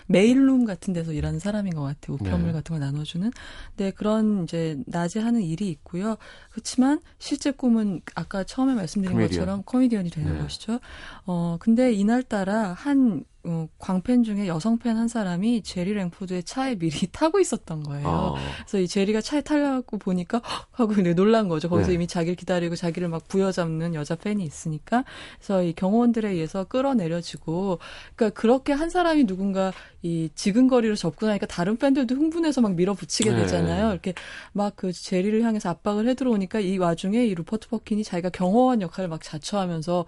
메일룸 0.06 0.64
같은 0.64 0.92
데서 0.92 1.12
일하는 1.12 1.38
사람인 1.38 1.74
것 1.74 1.82
같아요. 1.82 2.14
우편물 2.14 2.46
네. 2.48 2.52
같은 2.52 2.74
걸 2.74 2.80
나눠주는. 2.80 3.30
네, 3.76 3.90
그런 3.90 4.44
이제 4.44 4.78
낮에 4.86 5.20
하는 5.20 5.42
일이 5.42 5.68
있고요. 5.70 6.16
그렇지만 6.50 7.00
실제 7.18 7.50
꿈은 7.50 8.00
아까 8.14 8.44
처음에 8.44 8.74
말씀드린 8.74 9.16
코미디언. 9.16 9.40
것처럼 9.40 9.62
코미디언이 9.64 10.10
되는 10.10 10.34
네. 10.34 10.38
것이죠. 10.42 10.80
어, 11.26 11.56
근데 11.60 11.92
이날따라 11.92 12.72
한 12.72 13.24
어, 13.46 13.68
광팬 13.78 14.24
중에 14.24 14.46
여성 14.48 14.78
팬 14.78 14.96
한 14.96 15.08
사람이 15.08 15.62
제리 15.62 15.94
랭포드의 15.94 16.42
차에 16.44 16.74
미리 16.76 17.06
타고 17.12 17.38
있었던 17.40 17.82
거예요. 17.82 18.08
어. 18.08 18.34
그래서 18.60 18.78
이 18.80 18.88
제리가 18.88 19.20
차에 19.20 19.40
타려고 19.42 19.98
보니까 19.98 20.40
하고 20.72 20.94
네, 20.94 21.14
놀란 21.14 21.48
거죠. 21.48 21.68
거기서 21.68 21.88
네. 21.90 21.94
이미 21.94 22.06
자기를 22.06 22.34
기다리고 22.36 22.76
자기를 22.76 23.08
막 23.08 23.28
부여잡는 23.28 23.94
여자 23.94 24.14
팬이 24.16 24.42
있으니까. 24.44 25.04
그래서 25.38 25.62
이 25.62 25.72
경호원들에 25.74 26.30
의해서 26.30 26.64
끌어내려지고, 26.64 27.78
그러니까 28.14 28.40
그렇게 28.40 28.72
한 28.72 28.90
사람이 28.90 29.24
누군가 29.26 29.72
이 30.02 30.28
지근거리로 30.34 30.94
접근하니까 30.96 31.46
다른 31.46 31.76
팬들도 31.76 32.14
흥분해서 32.14 32.60
막 32.60 32.74
밀어붙이게 32.74 33.30
네. 33.30 33.36
되잖아요. 33.42 33.86
네. 33.88 33.92
이렇게 33.92 34.14
막 34.52 34.74
그 34.76 34.92
제리를 34.92 35.42
향해서 35.42 35.70
압박을 35.70 36.06
해 36.08 36.14
들어오니까 36.14 36.60
이 36.60 36.76
와중에 36.76 37.24
이 37.24 37.34
루퍼트 37.34 37.68
퍼킨이 37.68 38.04
자기가 38.04 38.28
경호원 38.30 38.82
역할을 38.82 39.08
막 39.08 39.22
자처하면서 39.22 40.04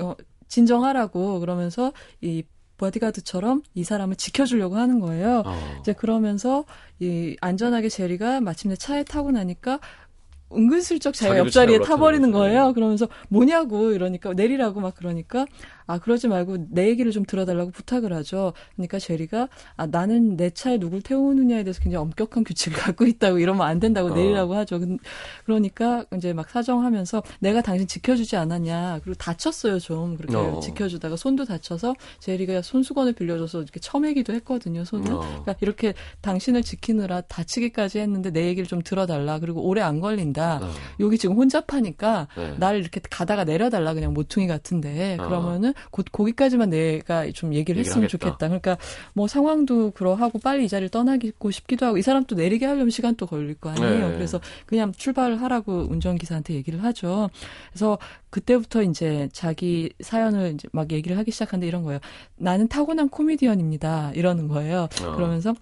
어 0.00 0.14
진정하라고 0.48 1.40
그러면서 1.40 1.92
이 2.20 2.42
버디가드처럼 2.78 3.62
이 3.74 3.84
사람을 3.84 4.16
지켜주려고 4.16 4.76
하는 4.76 5.00
거예요. 5.00 5.42
어. 5.46 5.76
이제 5.80 5.92
그러면서 5.92 6.64
이 6.98 7.36
안전하게 7.40 7.88
제리가 7.88 8.40
마침내 8.40 8.76
차에 8.76 9.04
타고 9.04 9.30
나니까 9.30 9.80
은근슬쩍 10.52 11.14
자기 11.14 11.38
옆자리에 11.38 11.80
타버리는 11.80 12.30
거예요. 12.30 12.72
그러면서 12.72 13.08
뭐냐고 13.28 13.92
이러니까 13.92 14.32
내리라고 14.32 14.80
막 14.80 14.94
그러니까 14.94 15.46
아 15.86 15.98
그러지 15.98 16.28
말고 16.28 16.66
내 16.70 16.88
얘기를 16.88 17.12
좀 17.12 17.24
들어달라고 17.24 17.70
부탁을 17.70 18.12
하죠. 18.12 18.52
그러니까 18.74 18.98
제리가 18.98 19.48
아 19.76 19.86
나는 19.86 20.36
내 20.36 20.50
차에 20.50 20.78
누굴 20.78 21.02
태우느냐에 21.02 21.64
대해서 21.64 21.80
굉장히 21.80 22.02
엄격한 22.02 22.44
규칙을 22.44 22.76
갖고 22.96 23.06
있다고 23.06 23.38
이러면 23.38 23.66
안 23.66 23.78
된다고 23.78 24.10
어. 24.10 24.14
내리라고 24.14 24.54
하죠. 24.56 24.80
그러니까 25.44 26.04
이제 26.16 26.32
막 26.32 26.50
사정하면서 26.50 27.22
내가 27.40 27.62
당신 27.62 27.86
지켜주지 27.86 28.36
않았냐 28.36 29.00
그리고 29.02 29.14
다쳤어요 29.16 29.78
좀 29.78 30.16
그렇게 30.16 30.36
어. 30.36 30.60
지켜주다가 30.60 31.16
손도 31.16 31.44
다쳐서 31.44 31.94
제리가 32.18 32.62
손수건을 32.62 33.12
빌려줘서 33.12 33.62
이렇게 33.62 33.80
처매기도 33.80 34.32
했거든요 34.34 34.84
손을. 34.84 35.12
어. 35.12 35.20
그러니까 35.20 35.54
이렇게 35.60 35.94
당신을 36.20 36.62
지키느라 36.62 37.22
다치기까지 37.22 38.00
했는데 38.00 38.30
내 38.30 38.46
얘기를 38.46 38.66
좀 38.66 38.82
들어달라 38.82 39.38
그리고 39.38 39.62
오래 39.62 39.80
안 39.82 40.00
걸린다. 40.00 40.60
어. 40.62 40.70
여기 41.00 41.18
지금 41.18 41.36
혼잡하니까 41.36 42.28
네. 42.36 42.56
날 42.58 42.78
이렇게 42.78 43.00
가다가 43.08 43.44
내려달라 43.44 43.94
그냥 43.94 44.12
모퉁이 44.14 44.46
같은데 44.46 45.16
어. 45.20 45.24
그러면은 45.26 45.74
곧 45.90 46.06
거기까지만 46.12 46.70
내가 46.70 47.30
좀 47.32 47.54
얘기를 47.54 47.80
했으면 47.80 48.04
하겠다. 48.04 48.18
좋겠다. 48.18 48.48
그러니까 48.48 48.78
뭐 49.12 49.26
상황도 49.26 49.92
그러하고 49.92 50.38
빨리 50.38 50.64
이 50.64 50.68
자리를 50.68 50.88
떠나고 50.90 51.50
싶기도 51.50 51.86
하고 51.86 51.98
이 51.98 52.02
사람 52.02 52.24
또 52.24 52.34
내리게 52.34 52.66
하려면 52.66 52.90
시간 52.90 53.14
또 53.16 53.26
걸릴 53.26 53.54
거 53.54 53.70
아니에요. 53.70 54.08
네. 54.08 54.14
그래서 54.14 54.40
그냥 54.66 54.92
출발을 54.92 55.40
하라고 55.42 55.86
운전기사한테 55.90 56.54
얘기를 56.54 56.82
하죠. 56.84 57.30
그래서 57.70 57.98
그때부터 58.30 58.82
이제 58.82 59.28
자기 59.32 59.90
사연을 60.00 60.52
이제 60.54 60.68
막 60.72 60.90
얘기를 60.92 61.16
하기 61.18 61.30
시작하는데 61.30 61.66
이런 61.66 61.82
거예요. 61.82 62.00
나는 62.36 62.68
타고난 62.68 63.08
코미디언입니다. 63.08 64.12
이러는 64.14 64.48
거예요. 64.48 64.88
어. 65.02 65.12
그러면서 65.14 65.54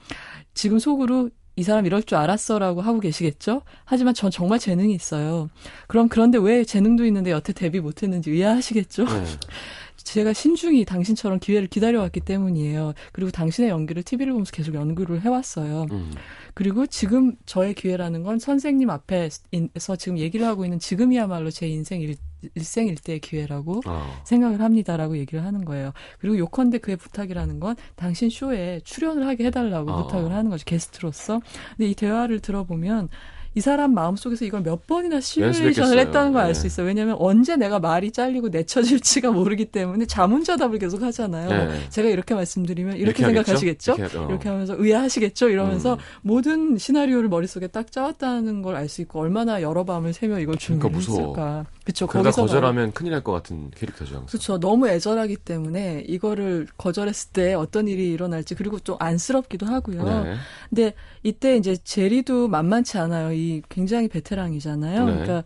지금 0.54 0.78
속으로 0.78 1.30
이 1.56 1.62
사람 1.62 1.87
이럴 1.87 2.02
줄 2.02 2.18
알았어라고 2.18 2.80
하고 2.80 2.99
계시겠죠? 2.99 3.62
하지만 3.85 4.12
전 4.12 4.30
정말 4.30 4.59
재능이 4.59 4.92
있어요. 4.92 5.49
그럼 5.87 6.09
그런데 6.09 6.37
왜 6.38 6.64
재능도 6.64 7.04
있는데 7.06 7.30
여태 7.30 7.52
데뷔 7.52 7.78
못했는지 7.78 8.30
의아하시겠죠? 8.30 9.04
네. 9.04 9.25
제가 9.96 10.32
신중히 10.32 10.84
당신처럼 10.84 11.38
기회를 11.38 11.68
기다려왔기 11.68 12.20
때문이에요. 12.20 12.94
그리고 13.12 13.30
당신의 13.30 13.70
연기를 13.70 14.02
TV를 14.02 14.32
보면서 14.32 14.52
계속 14.52 14.74
연구를 14.74 15.22
해왔어요. 15.22 15.86
음. 15.90 16.12
그리고 16.52 16.86
지금 16.86 17.34
저의 17.46 17.74
기회라는 17.74 18.22
건 18.22 18.38
선생님 18.38 18.90
앞에서 18.90 19.96
지금 19.98 20.18
얘기를 20.18 20.46
하고 20.46 20.64
있는 20.64 20.78
지금이야말로 20.78 21.50
제 21.50 21.68
인생 21.68 22.00
일, 22.00 22.16
일생 22.54 22.86
일대의 22.86 23.20
기회라고 23.20 23.82
어. 23.86 24.22
생각을 24.24 24.60
합니다라고 24.60 25.16
얘기를 25.16 25.44
하는 25.44 25.64
거예요. 25.64 25.92
그리고 26.18 26.38
요컨대 26.38 26.78
그의 26.78 26.96
부탁이라는 26.96 27.60
건 27.60 27.76
당신 27.96 28.30
쇼에 28.30 28.80
출연을 28.84 29.26
하게 29.26 29.46
해달라고 29.46 29.90
어. 29.90 30.06
부탁을 30.06 30.32
하는 30.32 30.50
거죠. 30.50 30.64
게스트로서. 30.64 31.40
근데 31.76 31.90
이 31.90 31.94
대화를 31.94 32.40
들어보면 32.40 33.08
이 33.56 33.61
사람 33.61 33.94
마음속에서 33.94 34.44
이걸 34.44 34.62
몇 34.62 34.87
번이나 34.87 35.20
시뮬레이션을 35.20 35.99
했다는 35.99 36.32
걸 36.32 36.42
알수 36.42 36.62
네. 36.62 36.66
있어요. 36.66 36.87
왜냐하면 36.87 37.16
언제 37.18 37.56
내가 37.56 37.78
말이 37.78 38.11
잘리고 38.11 38.49
내쳐질지가 38.49 39.30
모르기 39.30 39.66
때문에 39.66 40.06
자문자답을 40.06 40.78
계속 40.78 41.02
하잖아요. 41.02 41.49
네. 41.49 41.88
제가 41.90 42.08
이렇게 42.08 42.34
말씀드리면 42.34 42.96
이렇게, 42.96 43.23
이렇게 43.23 43.25
생각하시겠죠? 43.25 43.94
이렇게, 43.99 44.18
어. 44.18 44.26
이렇게, 44.28 44.49
하면서 44.49 44.75
의아하시겠죠? 44.76 45.49
이러면서 45.50 45.94
음. 45.94 45.99
모든 46.23 46.78
시나리오를 46.78 47.28
머릿속에 47.28 47.66
딱 47.68 47.90
짜왔다는 47.92 48.62
걸 48.62 48.75
알 48.75 48.88
수 48.88 49.00
있고 49.02 49.20
얼마나 49.20 49.62
여러 49.62 49.84
밤을 49.84 50.12
새며 50.12 50.40
이걸 50.40 50.56
준비를 50.56 50.90
그러니까 50.90 51.12
했을까. 51.23 51.66
그렇죠. 51.84 52.06
거기서 52.06 52.42
거절하면 52.42 52.92
큰일 52.92 53.12
날 53.12 53.22
것 53.22 53.32
같은 53.32 53.70
캐릭터죠. 53.74 54.24
그렇죠. 54.26 54.58
너무 54.58 54.88
애절하기 54.88 55.36
때문에 55.36 56.04
이거를 56.08 56.66
거절했을 56.78 57.32
때 57.32 57.54
어떤 57.54 57.88
일이 57.88 58.10
일어날지 58.10 58.54
그리고 58.54 58.78
좀 58.78 58.96
안쓰럽기도 58.98 59.66
하고요. 59.66 60.02
네. 60.24 60.34
근데 60.70 60.94
이때 61.22 61.56
이제 61.56 61.76
제리도 61.76 62.48
만만치 62.48 62.98
않아요. 62.98 63.32
이 63.32 63.62
굉장히 63.68 64.08
베테랑이잖아요. 64.08 65.04
네. 65.04 65.12
그러니까 65.12 65.44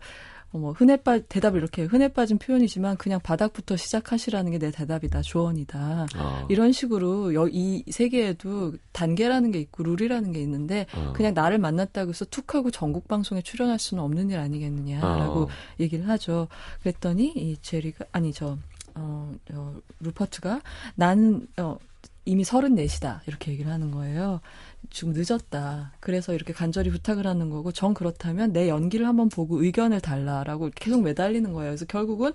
뭐 0.51 0.71
흔해 0.71 0.97
빠 0.97 1.17
대답을 1.19 1.59
이렇게 1.59 1.83
흔해 1.83 2.09
빠진 2.09 2.37
표현이지만 2.37 2.97
그냥 2.97 3.19
바닥부터 3.21 3.75
시작하시라는 3.75 4.51
게 4.51 4.59
내 4.59 4.69
대답이다 4.71 5.21
조언이다 5.21 6.07
어. 6.17 6.45
이런 6.49 6.71
식으로 6.71 7.33
여, 7.33 7.47
이 7.47 7.83
세계에도 7.89 8.73
단계라는 8.91 9.51
게 9.51 9.59
있고 9.59 9.83
룰이라는 9.83 10.31
게 10.33 10.41
있는데 10.41 10.85
어. 10.93 11.13
그냥 11.15 11.33
나를 11.33 11.57
만났다고 11.57 12.09
해서 12.09 12.25
툭 12.25 12.53
하고 12.53 12.69
전국 12.69 13.07
방송에 13.07 13.41
출연할 13.41 13.79
수는 13.79 14.03
없는 14.03 14.29
일 14.29 14.39
아니겠느냐라고 14.39 15.43
어. 15.43 15.47
얘기를 15.79 16.07
하죠 16.09 16.49
그랬더니 16.81 17.33
이 17.35 17.57
제리가 17.61 18.05
아니 18.11 18.33
저 18.33 18.57
어, 18.95 19.33
어 19.53 19.75
루퍼트가 20.01 20.61
나는 20.95 21.47
어 21.57 21.77
이미 22.25 22.43
서른넷이다 22.43 23.23
이렇게 23.25 23.51
얘기를 23.51 23.71
하는 23.71 23.89
거예요. 23.89 24.39
좀 24.89 25.13
늦었다. 25.13 25.91
그래서 25.99 26.33
이렇게 26.33 26.51
간절히 26.51 26.89
부탁을 26.89 27.27
하는 27.27 27.49
거고, 27.49 27.71
정 27.71 27.93
그렇다면 27.93 28.53
내 28.53 28.69
연기를 28.69 29.07
한번 29.07 29.29
보고 29.29 29.61
의견을 29.63 30.01
달라라고 30.01 30.71
계속 30.75 31.03
매달리는 31.03 31.53
거예요. 31.53 31.71
그래서 31.71 31.85
결국은, 31.85 32.31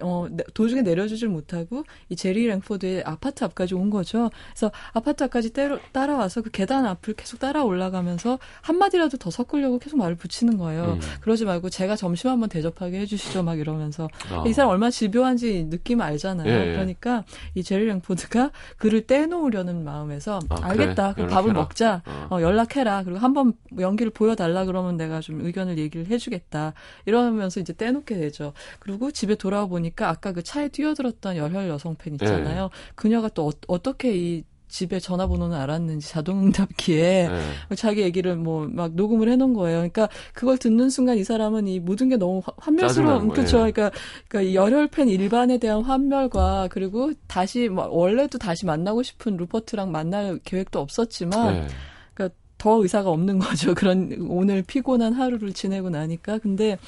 어, 0.00 0.26
도중에 0.54 0.82
내려주질 0.82 1.28
못하고, 1.28 1.84
이 2.08 2.16
제리 2.16 2.46
랭포드의 2.46 3.02
아파트 3.04 3.44
앞까지 3.44 3.74
온 3.74 3.90
거죠. 3.90 4.30
그래서 4.50 4.72
아파트 4.92 5.24
앞까지 5.24 5.50
때로, 5.50 5.78
따라와서 5.92 6.40
그 6.40 6.50
계단 6.50 6.86
앞을 6.86 7.14
계속 7.14 7.38
따라 7.38 7.64
올라가면서 7.64 8.38
한마디라도 8.62 9.18
더 9.18 9.30
섞으려고 9.30 9.78
계속 9.78 9.98
말을 9.98 10.16
붙이는 10.16 10.56
거예요. 10.56 10.98
음. 10.98 11.00
그러지 11.20 11.44
말고 11.44 11.68
제가 11.68 11.96
점심 11.96 12.30
한번 12.30 12.48
대접하게 12.48 13.00
해주시죠. 13.00 13.42
막 13.42 13.58
이러면서. 13.58 14.08
어. 14.32 14.44
이 14.46 14.52
사람 14.52 14.70
얼마나 14.70 14.90
집요한지 14.90 15.66
느낌 15.68 16.00
알잖아요. 16.00 16.48
예, 16.48 16.68
예. 16.68 16.72
그러니까 16.72 17.24
이 17.54 17.62
제리 17.62 17.84
랭포드가 17.84 18.52
그를 18.78 19.06
떼놓으려는 19.06 19.84
마음에서, 19.84 20.40
아, 20.48 20.56
알겠다. 20.62 21.14
그래? 21.14 21.26
그럼 21.26 21.28
밥을 21.28 21.52
먹자. 21.52 21.89
어. 22.06 22.28
어, 22.30 22.40
연락해라. 22.40 23.04
그리고 23.04 23.18
한번 23.18 23.52
연기를 23.78 24.10
보여달라 24.10 24.64
그러면 24.64 24.96
내가 24.96 25.20
좀 25.20 25.44
의견을 25.44 25.78
얘기를 25.78 26.06
해주겠다. 26.06 26.74
이러면서 27.06 27.60
이제 27.60 27.72
떼놓게 27.72 28.16
되죠. 28.16 28.52
그리고 28.78 29.10
집에 29.10 29.34
돌아와 29.34 29.66
보니까 29.66 30.08
아까 30.08 30.32
그 30.32 30.42
차에 30.42 30.68
뛰어들었던 30.68 31.36
열혈 31.36 31.68
여성 31.68 31.96
팬 31.96 32.14
있잖아요. 32.14 32.62
네. 32.64 32.68
그녀가 32.94 33.28
또 33.28 33.52
어, 33.68 33.82
떻게이 33.82 34.44
집에 34.70 35.00
전화번호는 35.00 35.56
알았는지 35.56 36.08
자동응답기에 36.08 37.28
네. 37.28 37.76
자기 37.76 38.02
얘기를 38.02 38.36
뭐 38.36 38.70
막 38.70 38.92
녹음을 38.94 39.28
해놓은 39.28 39.54
거예요. 39.54 39.78
그러니까 39.78 40.08
그걸 40.32 40.58
듣는 40.58 40.90
순간 40.90 41.18
이 41.18 41.24
사람은 41.24 41.66
이 41.66 41.80
모든 41.80 42.08
게 42.08 42.16
너무 42.16 42.42
환멸스러운 42.56 43.28
그렇죠. 43.28 43.58
그러니까 43.58 43.90
그러니까 44.28 44.54
열혈팬 44.54 45.08
일반에 45.08 45.58
대한 45.58 45.82
환멸과 45.82 46.68
그리고 46.70 47.12
다시 47.26 47.68
뭐 47.68 47.88
원래도 47.88 48.38
다시 48.38 48.66
만나고 48.66 49.02
싶은 49.02 49.36
루퍼트랑 49.36 49.90
만날 49.90 50.38
계획도 50.44 50.78
없었지만. 50.80 51.54
네. 51.54 51.66
그러니까 52.14 52.36
더 52.58 52.82
의사가 52.82 53.10
없는 53.10 53.38
거죠. 53.38 53.74
그런 53.74 54.14
오늘 54.28 54.62
피곤한 54.62 55.14
하루를 55.14 55.52
지내고 55.52 55.90
나니까. 55.90 56.38
근데 56.38 56.78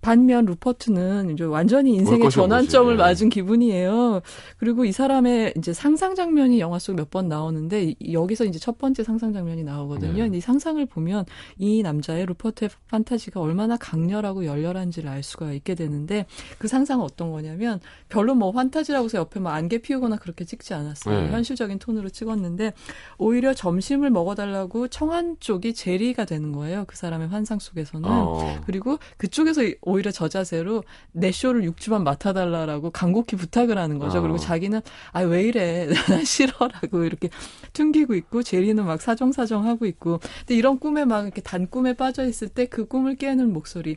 반면 0.00 0.46
루퍼트는 0.46 1.30
이제 1.30 1.44
완전히 1.44 1.94
인생의 1.94 2.30
전환점을 2.30 2.96
네. 2.96 3.02
맞은 3.02 3.28
기분이에요. 3.28 4.20
그리고 4.56 4.84
이 4.84 4.92
사람의 4.92 5.54
이제 5.58 5.72
상상 5.72 6.14
장면이 6.14 6.60
영화 6.60 6.78
속 6.78 6.94
몇 6.96 7.10
번 7.10 7.28
나오는데 7.28 7.94
여기서 8.12 8.44
이제 8.44 8.58
첫 8.58 8.78
번째 8.78 9.02
상상 9.02 9.32
장면이 9.32 9.64
나오거든요. 9.64 10.28
네. 10.28 10.36
이 10.36 10.40
상상을 10.40 10.84
보면 10.86 11.24
이 11.58 11.82
남자의 11.82 12.24
루퍼트의 12.26 12.70
판타지가 12.88 13.40
얼마나 13.40 13.76
강렬하고 13.76 14.46
열렬한지를 14.46 15.10
알 15.10 15.22
수가 15.22 15.52
있게 15.52 15.74
되는데 15.74 16.26
그 16.58 16.68
상상은 16.68 17.04
어떤 17.04 17.32
거냐면 17.32 17.80
별로 18.08 18.34
뭐 18.34 18.52
판타지라고 18.52 19.06
해서 19.06 19.18
옆에 19.18 19.40
뭐 19.40 19.50
안개 19.50 19.78
피우거나 19.78 20.16
그렇게 20.16 20.44
찍지 20.44 20.72
않았어요. 20.74 21.20
네. 21.22 21.30
현실적인 21.30 21.78
톤으로 21.78 22.08
찍었는데 22.10 22.74
오히려 23.18 23.54
점심을 23.54 24.10
먹어달라고 24.10 24.88
청한 24.88 25.36
쪽이 25.40 25.74
제리가 25.74 26.24
되는 26.24 26.52
거예요. 26.52 26.84
그 26.86 26.96
사람의 26.96 27.28
환상 27.28 27.58
속에서는. 27.58 28.08
어. 28.08 28.60
그리고 28.66 28.98
그쪽에서 29.16 29.62
오히려 29.90 30.10
저 30.10 30.28
자세로 30.28 30.84
내 31.12 31.32
쇼를 31.32 31.62
6주만 31.70 32.02
맡아달라라고 32.02 32.90
간곡히 32.90 33.36
부탁을 33.36 33.76
하는 33.78 33.98
거죠. 33.98 34.18
어. 34.18 34.20
그리고 34.22 34.38
자기는 34.38 34.80
아 35.12 35.20
왜 35.22 35.42
이래 35.44 35.86
난 36.08 36.24
싫어라고 36.24 37.04
이렇게 37.04 37.28
퉁기고 37.72 38.14
있고 38.14 38.42
제리는 38.42 38.84
막 38.84 39.00
사정사정 39.00 39.66
하고 39.66 39.86
있고 39.86 40.20
근데 40.40 40.54
이런 40.56 40.78
꿈에 40.78 41.04
막 41.04 41.24
이렇게 41.24 41.40
단 41.40 41.66
꿈에 41.68 41.92
빠져 41.94 42.24
있을 42.26 42.48
때 42.48 42.66
그 42.66 42.86
꿈을 42.86 43.16
깨는 43.16 43.52
목소리 43.52 43.96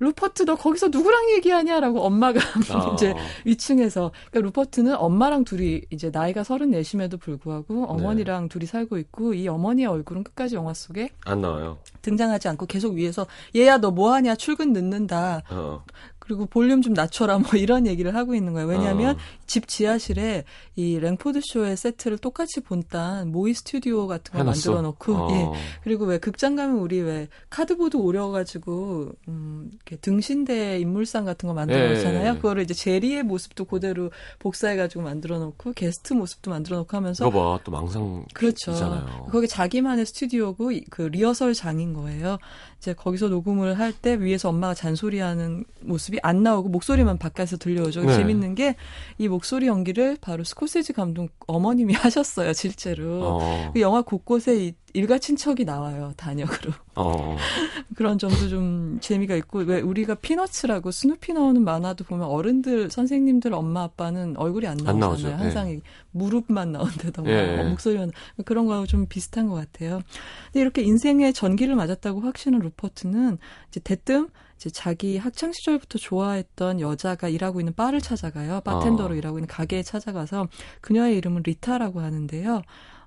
루퍼트 0.00 0.44
너 0.44 0.56
거기서 0.56 0.88
누구랑 0.88 1.30
얘기하냐라고 1.32 2.02
엄마가 2.02 2.40
어. 2.74 2.92
이제 2.94 3.14
위층에서 3.44 4.12
그러니까 4.30 4.46
루퍼트는 4.46 4.96
엄마랑 4.96 5.44
둘이 5.44 5.82
이제 5.90 6.10
나이가 6.10 6.44
서른 6.44 6.70
넷임에도 6.70 7.16
불구하고 7.18 7.86
어머니랑 7.86 8.44
네. 8.44 8.48
둘이 8.48 8.66
살고 8.66 8.98
있고 8.98 9.34
이 9.34 9.48
어머니의 9.48 9.88
얼굴은 9.88 10.24
끝까지 10.24 10.54
영화 10.54 10.74
속에 10.74 11.10
안 11.24 11.40
나와요. 11.40 11.78
등장하지 12.02 12.48
않고 12.48 12.66
계속 12.66 12.94
위에서 12.94 13.26
얘야 13.56 13.78
너 13.78 13.90
뭐하냐 13.90 14.36
출근 14.36 14.72
늦는다. 14.72 15.42
어. 15.50 15.84
그리고 16.28 16.44
볼륨 16.44 16.82
좀 16.82 16.92
낮춰라 16.92 17.38
뭐 17.38 17.52
이런 17.56 17.86
얘기를 17.86 18.14
하고 18.14 18.34
있는 18.34 18.52
거예요. 18.52 18.68
왜냐하면 18.68 19.16
어. 19.16 19.18
집 19.48 19.66
지하실에 19.66 20.44
이 20.76 20.98
랭포드 21.00 21.40
쇼의 21.42 21.76
세트를 21.76 22.18
똑같이 22.18 22.60
본딴 22.60 23.32
모의 23.32 23.54
스튜디오 23.54 24.06
같은 24.06 24.32
거 24.34 24.38
해놨어? 24.38 24.70
만들어 24.72 24.82
놓고 24.82 25.14
어. 25.16 25.30
예. 25.32 25.58
그리고 25.82 26.04
왜 26.04 26.18
극장 26.18 26.54
가면 26.54 26.76
우리 26.78 27.00
왜 27.00 27.28
cardboard 27.50 27.96
오려 27.96 28.28
가지고 28.28 29.10
음 29.26 29.70
이렇게 29.72 29.96
등신대 29.96 30.78
인물상 30.80 31.24
같은 31.24 31.48
거 31.48 31.54
만들어 31.54 31.88
놓잖아요. 31.94 32.30
예. 32.30 32.36
그거를 32.36 32.62
이제 32.62 32.74
제리의 32.74 33.22
모습도 33.24 33.64
그대로 33.64 34.10
복사해 34.38 34.76
가지고 34.76 35.02
만들어 35.02 35.38
놓고 35.38 35.72
게스트 35.72 36.12
모습도 36.12 36.50
만들어 36.50 36.76
놓고 36.78 36.96
하면서 36.96 37.28
봐. 37.30 37.58
또 37.64 37.72
망상 37.72 38.26
그렇죠. 38.34 38.72
있잖아요. 38.72 39.26
거기 39.30 39.48
자기만의 39.48 40.04
스튜디오고 40.06 40.70
그 40.90 41.02
리허설 41.02 41.54
장인 41.54 41.94
거예요. 41.94 42.38
이제 42.78 42.92
거기서 42.92 43.28
녹음을 43.28 43.78
할 43.78 43.88
때 44.00 44.20
위에서 44.20 44.50
엄마가 44.50 44.74
잔소리하는 44.74 45.64
모습이 45.80 46.18
안 46.22 46.42
나오고 46.42 46.68
목소리만 46.68 47.16
바깥에서 47.18 47.56
들려오죠. 47.56 48.02
네. 48.04 48.14
재밌는 48.14 48.54
게 48.54 48.76
이 49.18 49.26
목소리 49.38 49.68
연기를 49.68 50.18
바로 50.20 50.42
스코세지 50.42 50.92
감독 50.92 51.30
어머님이 51.46 51.94
하셨어요, 51.94 52.52
실제로. 52.52 53.38
어. 53.40 53.70
그 53.72 53.80
영화 53.80 54.02
곳곳에 54.02 54.72
일가 54.94 55.18
친척이 55.18 55.64
나와요 55.64 56.12
단역으로. 56.16 56.72
어. 56.96 57.36
그런 57.94 58.18
점도 58.18 58.48
좀 58.48 58.98
재미가 59.00 59.36
있고 59.36 59.60
왜 59.60 59.80
우리가 59.80 60.16
피너츠라고 60.16 60.90
스누피 60.90 61.34
나오는 61.34 61.62
만화도 61.62 62.04
보면 62.04 62.26
어른들 62.26 62.90
선생님들 62.90 63.52
엄마 63.54 63.84
아빠는 63.84 64.36
얼굴이 64.36 64.66
안 64.66 64.76
나오잖아요. 64.78 65.34
안 65.34 65.40
항상 65.40 65.68
네. 65.68 65.80
무릎만 66.10 66.72
나온다던가 66.72 67.30
예. 67.30 67.62
목소리만 67.62 68.10
그런 68.44 68.66
거하고 68.66 68.86
좀 68.86 69.06
비슷한 69.06 69.46
것 69.46 69.54
같아요. 69.54 70.00
근데 70.46 70.60
이렇게 70.60 70.82
인생의 70.82 71.32
전기를 71.32 71.76
맞았다고 71.76 72.20
확신한 72.20 72.60
루퍼트는 72.60 73.38
이제 73.68 73.80
대뜸 73.80 74.28
이제 74.58 74.70
자기 74.70 75.16
학창 75.18 75.52
시절부터 75.52 76.00
좋아했던 76.00 76.80
여자가 76.80 77.28
일하고 77.28 77.60
있는 77.60 77.72
바를 77.74 78.00
찾아가요. 78.00 78.60
바텐더로 78.62 79.14
어. 79.14 79.16
일하고 79.16 79.38
있는 79.38 79.46
가게에 79.46 79.84
찾아가서 79.84 80.48
그녀의 80.80 81.16
이름은 81.16 81.42
리타라고 81.46 82.00
하는데요. 82.00 82.62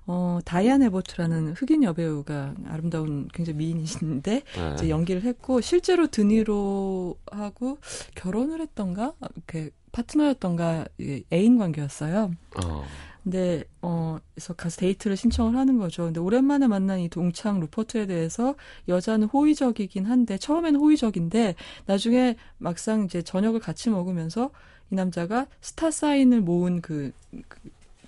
어, 0.06 0.38
다이안 0.46 0.82
애보트라는 0.82 1.52
흑인 1.52 1.82
여배우가 1.84 2.54
아름다운 2.66 3.28
굉장히 3.34 3.58
미인이신데 3.58 4.42
네. 4.56 4.72
이제 4.74 4.88
연기를 4.88 5.22
했고 5.22 5.60
실제로 5.60 6.06
드니로하고 6.06 7.78
결혼을 8.14 8.62
했던가 8.62 9.12
이렇게 9.36 9.70
파트너였던가 9.92 10.86
애인 11.30 11.58
관계였어요. 11.58 12.32
어. 12.64 12.84
근데 13.22 13.64
어 13.82 14.18
그래서 14.34 14.52
가서 14.54 14.78
데이트를 14.80 15.16
신청을 15.16 15.56
하는 15.56 15.78
거죠. 15.78 16.04
근데 16.04 16.20
오랜만에 16.20 16.66
만난 16.66 16.98
이 16.98 17.08
동창 17.08 17.60
루퍼트에 17.60 18.06
대해서 18.06 18.54
여자는 18.88 19.28
호의적이긴 19.28 20.06
한데 20.06 20.38
처음에는 20.38 20.80
호의적인데 20.80 21.54
나중에 21.86 22.36
막상 22.58 23.04
이제 23.04 23.22
저녁을 23.22 23.60
같이 23.60 23.90
먹으면서 23.90 24.50
이 24.90 24.94
남자가 24.94 25.46
스타 25.60 25.90
사인을 25.90 26.40
모은 26.40 26.80
그, 26.80 27.12
그 27.48 27.60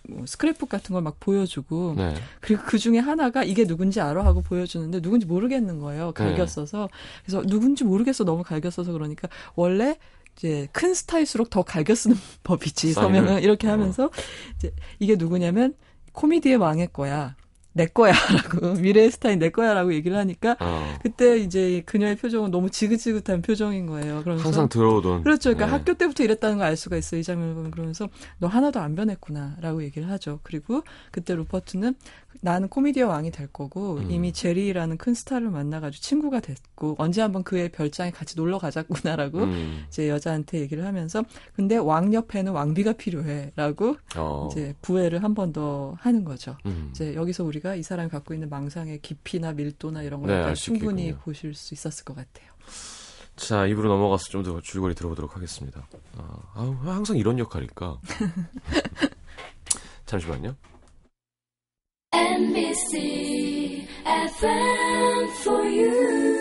뭐 0.09 0.25
스크랩북 0.25 0.69
같은 0.69 0.93
걸 0.93 1.05
막 1.05 1.21
보여주고 1.21 1.95
네. 1.97 2.15
그리고 2.41 2.63
그 2.67 2.79
중에 2.79 2.99
하나가 2.99 3.45
이게 3.45 3.67
누군지 3.67 4.01
알아 4.01 4.25
하고 4.25 4.41
보여주는데 4.41 5.01
누군지 5.01 5.27
모르겠는 5.27 5.81
거예요. 5.81 6.13
갈겨써서 6.13 6.89
네. 6.91 6.99
그래서 7.25 7.43
누군지 7.47 7.85
모르겠어 7.85 8.25
너무 8.25 8.43
갈겼어서 8.43 8.93
그러니까 8.93 9.29
원래 9.55 9.99
이제 10.37 10.69
큰 10.73 10.95
스타일수록 10.95 11.51
더 11.51 11.63
갈겨 11.63 11.95
쓰는 11.95 12.17
법이지 12.45 12.93
서명은 12.93 13.43
이렇게 13.43 13.69
어. 13.69 13.73
하면서 13.73 14.07
어. 14.07 14.11
이제 14.57 14.73
이게 14.99 15.17
누구냐면 15.17 15.75
코미디의 16.13 16.57
왕의 16.57 16.89
거야. 16.93 17.37
내 17.77 17.87
거야라고 17.87 18.75
미래의 18.81 19.11
스타인 19.11 19.39
내 19.39 19.51
거야라고 19.51 19.93
얘기를 19.95 20.17
하니까 20.17 20.57
어. 20.61 20.95
그때 21.03 21.39
이제 21.39 21.83
그녀의 21.87 22.17
표정은 22.17 22.51
너무 22.51 22.71
지긋지긋한 22.71 23.43
표정인 23.43 23.87
거예요. 23.87 24.21
그러면서 24.23 24.45
항상 24.45 24.69
들어오던 24.69 25.25
그렇죠. 25.25 25.51
그러니까 25.51 25.67
네. 25.67 25.73
학교 25.73 25.95
때부터 25.95 26.25
이랬다는 26.25 26.59
걸 26.59 26.65
알 26.65 26.77
수가 26.77 26.97
있어요. 26.97 27.21
이 27.21 27.23
장면을 27.25 27.55
보면 27.55 27.71
그러면서 27.73 28.09
너 28.39 28.47
하나도 28.47 28.81
안 28.81 28.95
변했구나라고 28.95 29.83
얘기를 29.83 30.09
하죠. 30.11 30.41
그리고 30.45 30.83
그때 31.11 31.35
루퍼트는 31.35 31.95
나는 32.41 32.69
코미디어 32.69 33.09
왕이 33.09 33.31
될 33.33 33.47
거고 33.49 33.97
음. 33.99 34.11
이미 34.11 34.33
제리라는 34.33 34.97
큰 34.97 35.13
스타를 35.15 35.51
만나가지고 35.51 36.03
친구가 36.03 36.41
됐고 36.41 36.95
언제 36.99 37.21
한번 37.23 37.43
그의 37.45 37.69
별장에 37.71 38.11
같이 38.11 38.37
놀러 38.37 38.59
가자꾸나라고 38.59 39.41
음. 39.45 39.85
이제 39.89 40.09
여자한테 40.09 40.61
얘기를 40.61 40.85
하면서 40.87 41.23
근데 41.55 41.77
왕 41.77 42.13
옆에는 42.15 42.53
왕비가 42.53 42.93
필요해라고 42.95 43.97
어. 44.17 44.49
이제 44.51 44.75
부회를 44.83 45.23
한 45.23 45.35
번 45.35 45.53
더 45.53 45.95
하는 46.01 46.25
거죠. 46.25 46.57
음. 46.67 46.89
이제 46.93 47.15
여기서 47.15 47.45
우리 47.45 47.61
가 47.65 47.75
이 47.77 47.83
사람이 47.83 48.11
갖고 48.11 48.35
있는 48.35 48.51
망상의 48.51 49.01
깊이나 49.01 49.53
밀도나 49.53 50.03
이런 50.03 50.21
걸 50.21 50.29
네, 50.49 50.55
충분히 50.55 51.05
있겠군요. 51.05 51.23
보실 51.25 51.55
수 51.55 51.73
있었을 51.73 52.05
것 52.05 52.15
같아요. 52.15 52.51
자, 53.37 53.67
입으로 53.67 53.89
넘어가서 53.89 54.29
좀 54.29 54.43
더 54.45 54.61
줄거리 54.61 54.95
들어보도록 54.95 55.35
하겠습니다. 55.35 55.89
아, 56.19 56.79
항상 56.85 57.17
이런 57.17 57.39
역할일까? 57.39 57.99
잠시만요. 60.05 60.55
MBC 62.13 63.89
FM 64.07 65.29
for 65.41 65.67
you. 65.67 66.35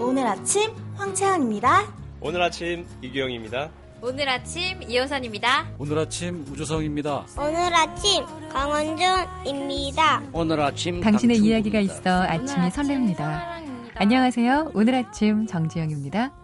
오늘 0.00 0.24
아침 0.28 0.70
황채환입니다. 0.94 1.92
오늘 2.20 2.40
아침 2.40 2.86
이규영입니다. 3.02 3.68
오늘 4.06 4.28
아침 4.28 4.82
이호선입니다. 4.82 5.76
오늘 5.78 5.98
아침 5.98 6.44
우주성입니다. 6.50 7.24
오늘 7.38 7.74
아침 7.74 8.22
강원준입니다. 8.50 10.24
오늘 10.34 10.60
아침 10.60 11.00
당신의 11.00 11.38
이야기가 11.38 11.80
있어 11.80 12.10
아침이 12.10 12.68
설렙니다. 12.68 13.62
안녕하세요. 13.94 14.72
오늘 14.74 14.96
아침 14.96 15.46
정지영입니다. 15.46 16.34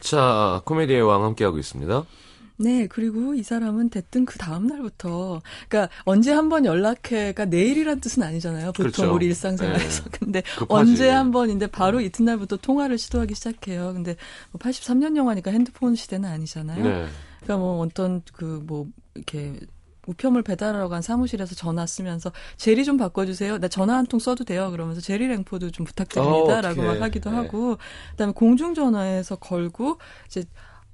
자, 0.00 0.60
코미디의 0.64 1.02
왕 1.02 1.22
함께하고 1.22 1.58
있습니다. 1.58 2.02
네, 2.60 2.88
그리고 2.88 3.34
이 3.34 3.42
사람은 3.44 3.88
됐든 3.90 4.24
그 4.24 4.36
다음 4.38 4.66
날부터, 4.66 5.40
그러니까 5.68 5.92
언제 6.04 6.32
한 6.32 6.48
번 6.48 6.64
연락해가 6.64 7.44
내일이란 7.44 8.00
뜻은 8.00 8.22
아니잖아요. 8.22 8.72
보통 8.72 8.90
그렇죠. 8.90 9.14
우리 9.14 9.26
일상생활에서. 9.26 10.02
네. 10.04 10.10
근데 10.18 10.42
급하지. 10.58 10.66
언제 10.68 11.08
한 11.10 11.30
번인데 11.30 11.68
바로 11.68 12.00
이튿날부터 12.00 12.56
통화를 12.56 12.98
시도하기 12.98 13.34
시작해요. 13.34 13.92
근데 13.94 14.16
뭐 14.50 14.58
83년 14.58 15.16
영화니까 15.16 15.50
핸드폰 15.52 15.94
시대는 15.94 16.28
아니잖아요. 16.28 16.82
네. 16.82 17.06
그러니까 17.42 17.56
뭐 17.58 17.78
어떤 17.84 18.22
그 18.32 18.60
뭐 18.66 18.86
이렇게 19.14 19.54
우편물 20.06 20.42
배달하러 20.42 20.88
간 20.88 21.02
사무실에서 21.02 21.54
전화 21.54 21.84
쓰면서 21.86 22.32
제리 22.56 22.82
좀 22.84 22.96
바꿔주세요. 22.96 23.58
나 23.58 23.68
전화 23.68 23.96
한 23.98 24.06
통 24.06 24.18
써도 24.18 24.42
돼요. 24.42 24.70
그러면서 24.70 25.02
제리 25.02 25.28
랭포드 25.28 25.70
좀 25.70 25.84
부탁드립니다라고 25.84 26.80
어, 26.80 26.84
막 26.86 27.02
하기도 27.02 27.28
네. 27.30 27.36
하고 27.36 27.76
그다음에 28.12 28.32
공중 28.32 28.72
전화에서 28.74 29.36
걸고 29.36 29.98
이제 30.26 30.44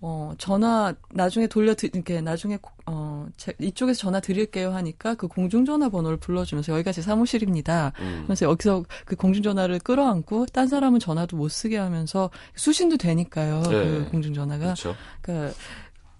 어, 0.06 0.34
전화, 0.36 0.94
나중에 1.14 1.46
돌려, 1.46 1.72
드, 1.72 1.86
이렇게, 1.86 2.20
나중에, 2.20 2.58
어, 2.84 3.26
제, 3.38 3.54
이쪽에서 3.58 3.98
전화 3.98 4.20
드릴게요 4.20 4.70
하니까 4.74 5.14
그 5.14 5.28
공중전화 5.28 5.88
번호를 5.88 6.18
불러주면서 6.18 6.74
여기가 6.74 6.92
제 6.92 7.00
사무실입니다. 7.00 7.94
음. 8.00 8.24
그래서 8.26 8.44
여기서 8.44 8.84
그 9.06 9.16
공중전화를 9.16 9.78
끌어안고 9.78 10.44
딴 10.52 10.68
사람은 10.68 11.00
전화도 11.00 11.38
못 11.38 11.48
쓰게 11.48 11.78
하면서 11.78 12.28
수신도 12.54 12.98
되니까요. 12.98 13.62
네. 13.62 13.70
그 13.70 14.08
공중전화가. 14.10 14.64
그렇죠. 14.64 14.94
그러니까 15.22 15.54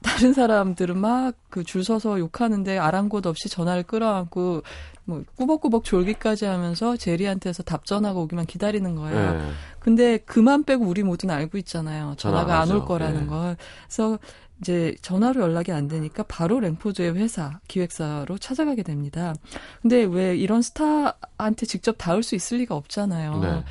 다른 0.05 0.33
사람들은 0.33 0.99
막 0.99 1.35
그 1.51 1.65
줄 1.65 1.85
서서 1.85 2.19
욕하는데 2.19 2.79
아랑곳 2.79 3.27
없이 3.27 3.49
전화를 3.49 3.85
끌어안고 3.85 4.63
뭐 5.05 5.23
꾸벅꾸벅 5.37 5.85
졸기까지 5.85 6.47
하면서 6.47 6.97
제리한테서 6.97 7.63
답전하고 7.63 8.23
오기만 8.23 8.47
기다리는 8.47 8.95
거예요. 8.97 9.33
네. 9.39 9.51
근데 9.79 10.19
그만 10.19 10.65
빼고 10.65 10.85
우리 10.85 11.03
모두는 11.05 11.35
알고 11.35 11.59
있잖아요. 11.59 12.15
전화가 12.17 12.61
안 12.61 12.71
올 12.73 12.85
거라는 12.85 13.21
네. 13.21 13.27
걸. 13.27 13.57
그래서 13.87 14.19
이제 14.61 14.97
전화로 15.03 15.41
연락이 15.43 15.71
안 15.73 15.87
되니까 15.89 16.25
바로 16.25 16.59
랭포드의 16.59 17.15
회사 17.17 17.61
기획사로 17.69 18.39
찾아가게 18.39 18.83
됩니다. 18.83 19.35
근데 19.83 20.03
왜 20.05 20.37
이런 20.37 20.61
스타한테 20.63 21.67
직접 21.67 21.97
닿을 21.99 22.23
수 22.23 22.35
있을 22.35 22.59
리가 22.59 22.75
없잖아요. 22.75 23.41
네. 23.41 23.65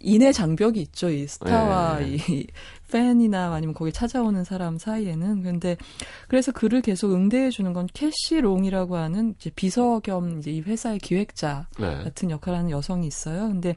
인의 0.00 0.32
장벽이 0.32 0.80
있죠. 0.82 1.08
이 1.08 1.26
스타와 1.26 1.98
네. 2.00 2.16
이 2.28 2.46
팬이나 2.90 3.52
아니면 3.52 3.74
거기 3.74 3.92
찾아오는 3.92 4.44
사람 4.44 4.78
사이에는 4.78 5.42
근데 5.42 5.76
그래서 6.28 6.52
그를 6.52 6.80
계속 6.80 7.12
응대해 7.12 7.50
주는 7.50 7.72
건 7.72 7.86
캐시 7.92 8.40
롱이라고 8.40 8.96
하는 8.96 9.34
이제 9.38 9.50
비서 9.54 10.00
겸 10.00 10.38
이제 10.38 10.50
이 10.50 10.60
회사의 10.60 10.98
기획자 10.98 11.68
네. 11.78 12.02
같은 12.02 12.30
역할을 12.30 12.58
하는 12.58 12.70
여성이 12.70 13.06
있어요. 13.06 13.48
근데 13.48 13.76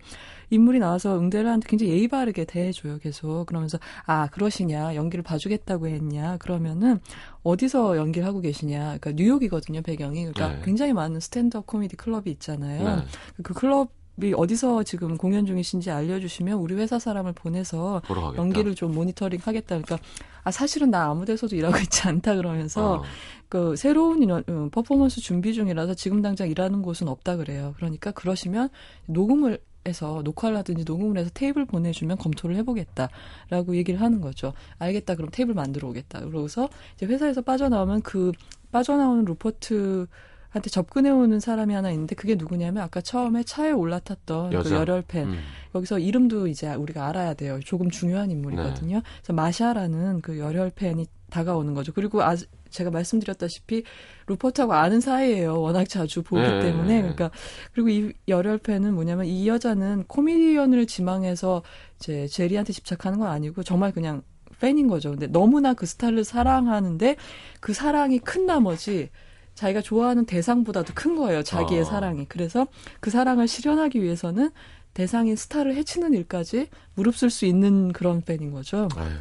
인물이 0.50 0.80
나와서 0.80 1.18
응대를 1.18 1.48
하는데 1.48 1.68
굉장히 1.68 1.94
예의 1.94 2.08
바르게 2.08 2.46
대해줘요. 2.46 3.00
계속 3.00 3.46
그러면서 3.46 3.80
아 4.06 4.28
그러시냐 4.28 4.96
연기를 4.96 5.24
봐주겠다고 5.24 5.88
했냐 5.88 6.38
그러면은 6.38 7.00
어디서 7.44 7.98
연기를 7.98 8.28
하고 8.28 8.42
계시냐 8.42 8.98
그러니까 9.00 9.12
뉴욕이거든요 9.12 9.82
배경이 9.82 10.26
그러니까 10.26 10.58
네. 10.58 10.62
굉장히 10.66 10.94
많은 10.94 11.20
stand-up 11.20 11.66
코미디 11.68 11.96
클럽이 11.96 12.30
있잖아요. 12.32 12.98
네. 12.98 13.04
그 13.44 13.54
클럽 13.54 13.92
이 13.92 14.01
어디서 14.36 14.84
지금 14.84 15.18
공연 15.18 15.46
중이신지 15.46 15.90
알려주시면 15.90 16.58
우리 16.58 16.76
회사 16.76 17.00
사람을 17.00 17.34
보내서 17.34 18.02
연기를 18.38 18.76
좀 18.76 18.94
모니터링 18.94 19.40
하겠다. 19.44 19.80
그러니까 19.80 19.98
아 20.44 20.52
사실은 20.52 20.92
나 20.92 21.06
아무 21.06 21.26
데서도 21.26 21.56
일하고 21.56 21.78
있지 21.80 22.08
않다 22.08 22.36
그러면서 22.36 22.96
어. 22.96 23.04
그 23.50 23.76
새로운 23.76 24.22
인원, 24.24 24.44
음, 24.50 24.70
퍼포먼스 24.70 25.20
준비 25.22 25.54
중이라서 25.54 25.94
지금 25.94 26.22
당장 26.22 26.50
일하는 26.50 26.82
곳은 26.82 27.08
없다 27.08 27.38
그래요. 27.38 27.74
그러니까 27.78 28.12
그러시면 28.12 28.70
녹음을 29.08 29.60
해서 29.88 30.22
녹화를 30.24 30.58
하든지 30.58 30.84
녹음을 30.86 31.18
해서 31.18 31.32
테이블 31.34 31.66
보내주면 31.66 32.18
검토를 32.18 32.56
해보겠다라고 32.58 33.76
얘기를 33.76 34.00
하는 34.00 34.22
거죠. 34.22 34.54
알겠다. 34.78 35.16
그럼 35.16 35.30
테이블 35.32 35.56
만들어 35.56 35.90
오겠다. 35.90 36.20
그러고서 36.22 36.70
이제 36.96 37.06
회사에서 37.06 37.42
빠져나오면 37.42 38.02
그 38.04 38.32
빠져나오는 38.72 39.26
루퍼트 39.26 40.08
한테 40.52 40.70
접근해 40.70 41.10
오는 41.10 41.40
사람이 41.40 41.74
하나 41.74 41.92
있는데 41.92 42.14
그게 42.14 42.36
누구냐면 42.36 42.84
아까 42.84 43.00
처음에 43.00 43.44
차에 43.44 43.72
올라탔던 43.72 44.64
그 44.64 44.72
열혈팬 44.72 45.28
음. 45.30 45.40
여기서 45.74 46.00
이름도 46.00 46.48
이제 46.48 46.74
우리가 46.74 47.08
알아야 47.08 47.34
돼요. 47.34 47.60
조금 47.64 47.90
중요한 47.90 48.30
인물이거든요. 48.32 48.98
네. 48.98 49.04
그래서 49.22 49.34
마샤라는 49.34 50.22
그 50.22 50.38
열혈팬이 50.38 51.08
다가오는 51.30 51.74
거죠. 51.74 51.94
그리고 51.94 52.22
아 52.22 52.36
제가 52.70 52.92
말씀드렸다시피 52.92 53.84
루퍼트하고 54.28 54.74
아는 54.74 55.00
사이예요. 55.00 55.62
워낙 55.62 55.88
자주 55.88 56.22
보기 56.22 56.42
네. 56.42 56.60
때문에 56.60 57.00
그러니까 57.00 57.32
그리고 57.72 57.88
이 57.88 58.14
열혈팬은 58.28 58.94
뭐냐면 58.94 59.28
이 59.28 59.48
여자는 59.48 60.04
코미디언을 60.08 60.86
지망해서 60.86 61.64
이제 61.96 62.28
제리한테 62.28 62.74
집착하는 62.74 63.20
건 63.20 63.30
아니고 63.30 63.64
정말 63.64 63.94
그냥 63.94 64.22
팬인 64.60 64.90
거죠. 64.90 65.12
근데 65.12 65.28
너무나 65.28 65.74
그 65.74 65.86
스타를 65.86 66.26
사랑하는데 66.26 67.16
그 67.62 67.74
사랑이 67.74 68.20
큰 68.20 68.46
나머지 68.46 69.10
자기가 69.56 69.82
좋아하는 69.82 70.26
대상보다도 70.26 70.94
큰 70.96 71.16
거예요. 71.16 71.44
자기의 71.44 71.82
어. 71.82 71.86
사랑이. 71.86 72.26
그래서 72.28 72.68
그 73.00 73.10
사랑을 73.10 73.48
실현하기 73.48 74.02
위해서는 74.02 74.52
대상인 74.94 75.36
스타를 75.36 75.76
해치는 75.76 76.14
일까지 76.14 76.68
무릅쓸 76.96 77.30
수 77.30 77.46
있는 77.46 77.94
그런 77.94 78.22
팬인 78.22 78.52
거죠. 78.52 78.88
아유. 78.96 79.12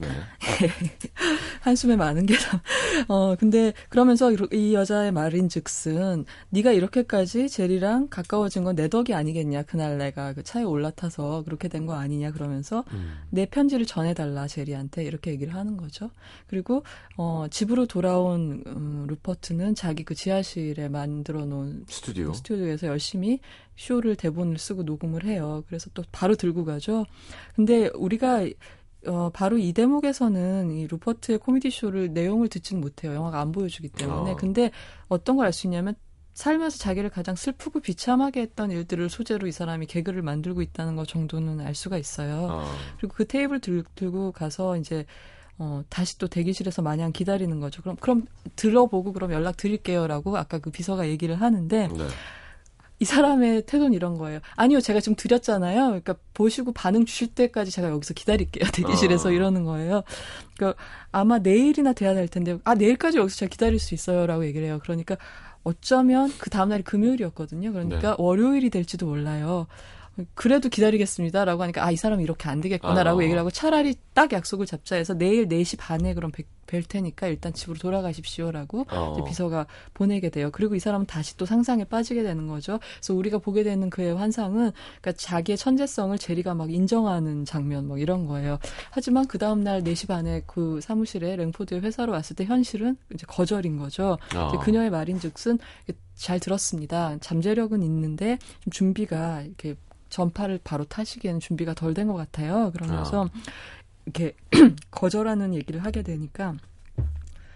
네. 0.00 0.08
한숨에 1.60 1.96
많은 1.96 2.26
게람. 2.26 2.60
어 3.08 3.36
근데 3.36 3.72
그러면서 3.88 4.32
이 4.52 4.74
여자의 4.74 5.12
말인즉슨 5.12 6.24
네가 6.50 6.72
이렇게까지 6.72 7.48
제리랑 7.48 8.08
가까워진 8.08 8.64
건 8.64 8.78
내 8.78 8.88
덕이 8.88 9.12
아니겠냐. 9.14 9.62
그날 9.64 9.98
내가 9.98 10.32
그 10.34 10.42
차에 10.44 10.62
올라타서 10.62 11.42
그렇게 11.44 11.66
된 11.68 11.86
거 11.88 11.94
아니냐 11.94 12.32
그러면서 12.32 12.84
음. 12.92 13.14
내 13.30 13.46
편지를 13.46 13.86
전해달라 13.86 14.46
제리한테 14.46 15.04
이렇게 15.04 15.30
얘기를 15.30 15.54
하는 15.54 15.76
거죠. 15.76 16.10
그리고 16.48 16.82
어 17.16 17.46
집으로 17.50 17.86
돌아온 17.86 18.62
음, 18.66 19.06
루퍼트는 19.08 19.74
자기 19.74 20.04
그 20.04 20.14
지하실에 20.14 20.88
만들어 20.88 21.44
놓은 21.46 21.84
스튜디오 21.88 22.32
스튜디오에서 22.34 22.88
열심히 22.88 23.40
쇼를 23.76 24.16
대본을 24.16 24.58
쓰고 24.58 24.82
녹음을 24.82 25.24
해요. 25.24 25.64
그래서 25.68 25.88
또 25.94 26.02
바로 26.12 26.34
들고 26.34 26.64
가죠. 26.64 27.06
근데 27.54 27.88
우리가 27.94 28.46
어, 29.06 29.30
바로 29.32 29.58
이 29.58 29.72
대목에서는 29.72 30.70
이 30.72 30.86
루퍼트의 30.88 31.38
코미디 31.38 31.70
쇼를 31.70 32.12
내용을 32.12 32.48
듣지는 32.48 32.80
못해요. 32.80 33.14
영화가 33.14 33.40
안 33.40 33.52
보여주기 33.52 33.88
때문에. 33.90 34.32
어. 34.32 34.36
근데 34.36 34.70
어떤 35.08 35.36
걸 35.36 35.46
알 35.46 35.52
수 35.52 35.66
있냐면 35.66 35.94
살면서 36.34 36.78
자기를 36.78 37.10
가장 37.10 37.34
슬프고 37.34 37.80
비참하게 37.80 38.42
했던 38.42 38.70
일들을 38.70 39.08
소재로 39.08 39.48
이 39.48 39.52
사람이 39.52 39.86
개그를 39.86 40.22
만들고 40.22 40.62
있다는 40.62 40.94
것 40.94 41.08
정도는 41.08 41.60
알 41.60 41.74
수가 41.74 41.98
있어요. 41.98 42.46
어. 42.50 42.64
그리고 42.98 43.14
그 43.14 43.26
테이블 43.26 43.60
들, 43.60 43.82
들고 43.96 44.30
가서 44.32 44.76
이제 44.76 45.04
어, 45.58 45.82
다시 45.88 46.16
또 46.18 46.28
대기실에서 46.28 46.82
마냥 46.82 47.10
기다리는 47.12 47.58
거죠. 47.58 47.82
그럼, 47.82 47.96
그럼 47.96 48.26
들어보고 48.54 49.12
그럼 49.12 49.32
연락 49.32 49.56
드릴게요라고 49.56 50.36
아까 50.36 50.58
그 50.60 50.70
비서가 50.70 51.08
얘기를 51.08 51.34
하는데 51.40 51.88
네. 51.88 52.06
이 53.00 53.04
사람의 53.04 53.62
태도는 53.66 53.92
이런 53.92 54.18
거예요. 54.18 54.40
아니요, 54.56 54.80
제가 54.80 55.00
지금 55.00 55.14
드렸잖아요. 55.14 55.86
그러니까 55.86 56.14
보시고 56.34 56.72
반응 56.72 57.04
주실 57.04 57.28
때까지 57.28 57.70
제가 57.70 57.90
여기서 57.90 58.14
기다릴게요. 58.14 58.68
대기실에서 58.74 59.28
어. 59.28 59.32
이러는 59.32 59.64
거예요. 59.64 60.02
그러니까 60.56 60.82
아마 61.12 61.38
내일이나 61.38 61.92
돼야 61.92 62.14
될 62.14 62.26
텐데, 62.28 62.58
아, 62.64 62.74
내일까지 62.74 63.18
여기서 63.18 63.36
제가 63.36 63.50
기다릴 63.50 63.78
수 63.78 63.94
있어요 63.94 64.26
라고 64.26 64.44
얘기를 64.44 64.66
해요. 64.66 64.80
그러니까 64.82 65.16
어쩌면 65.62 66.32
그 66.38 66.50
다음날이 66.50 66.82
금요일이었거든요. 66.82 67.72
그러니까 67.72 68.10
네. 68.10 68.16
월요일이 68.18 68.70
될지도 68.70 69.06
몰라요. 69.06 69.66
그래도 70.34 70.68
기다리겠습니다. 70.68 71.44
라고 71.44 71.62
하니까, 71.62 71.84
아, 71.84 71.90
이 71.90 71.96
사람 71.96 72.20
이렇게 72.20 72.48
안 72.48 72.60
되겠구나. 72.60 73.02
라고 73.02 73.20
아. 73.20 73.22
얘기를 73.22 73.38
하고 73.38 73.50
차라리 73.50 73.94
딱 74.14 74.32
약속을 74.32 74.66
잡자 74.66 74.96
해서 74.96 75.14
내일 75.14 75.48
4시 75.48 75.76
반에 75.78 76.14
그럼 76.14 76.32
뵐- 76.32 76.44
뵐 76.66 76.82
테니까 76.82 77.28
일단 77.28 77.52
집으로 77.54 77.78
돌아가십시오. 77.78 78.50
라고 78.50 78.84
어. 78.90 79.14
이제 79.16 79.24
비서가 79.28 79.66
보내게 79.94 80.28
돼요. 80.28 80.50
그리고 80.52 80.74
이 80.74 80.78
사람은 80.80 81.06
다시 81.06 81.36
또 81.36 81.46
상상에 81.46 81.84
빠지게 81.84 82.22
되는 82.22 82.46
거죠. 82.46 82.78
그래서 82.98 83.14
우리가 83.14 83.38
보게 83.38 83.62
되는 83.62 83.88
그의 83.88 84.14
환상은 84.14 84.72
그러니까 85.00 85.12
자기의 85.12 85.56
천재성을 85.56 86.18
제리가 86.18 86.54
막 86.54 86.70
인정하는 86.70 87.44
장면 87.46 87.86
뭐 87.88 87.96
이런 87.96 88.26
거예요. 88.26 88.58
하지만 88.90 89.26
그 89.26 89.38
다음 89.38 89.62
날 89.64 89.82
4시 89.82 90.08
반에 90.08 90.42
그 90.46 90.80
사무실에 90.82 91.36
랭포드의 91.36 91.80
회사로 91.80 92.12
왔을 92.12 92.36
때 92.36 92.44
현실은 92.44 92.96
이제 93.14 93.24
거절인 93.26 93.78
거죠. 93.78 94.18
어. 94.36 94.48
이제 94.48 94.58
그녀의 94.62 94.90
말인즉슨 94.90 95.58
잘 96.16 96.38
들었습니다. 96.40 97.16
잠재력은 97.20 97.82
있는데 97.82 98.38
좀 98.60 98.70
준비가 98.72 99.40
이렇게 99.42 99.74
전파를 100.08 100.60
바로 100.64 100.84
타시기에는 100.84 101.40
준비가 101.40 101.74
덜 101.74 101.94
된 101.94 102.06
것 102.08 102.14
같아요. 102.14 102.70
그러면서 102.72 103.28
이렇게 104.06 104.34
거절하는 104.90 105.54
얘기를 105.54 105.84
하게 105.84 106.02
되니까 106.02 106.54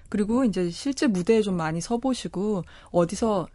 그리고 0.08 0.44
이제 0.44 0.68
실제 0.70 1.06
무대에 1.06 1.40
좀 1.40 1.56
많이 1.56 1.80
서보시고 1.80 2.64
어디서 2.90 3.48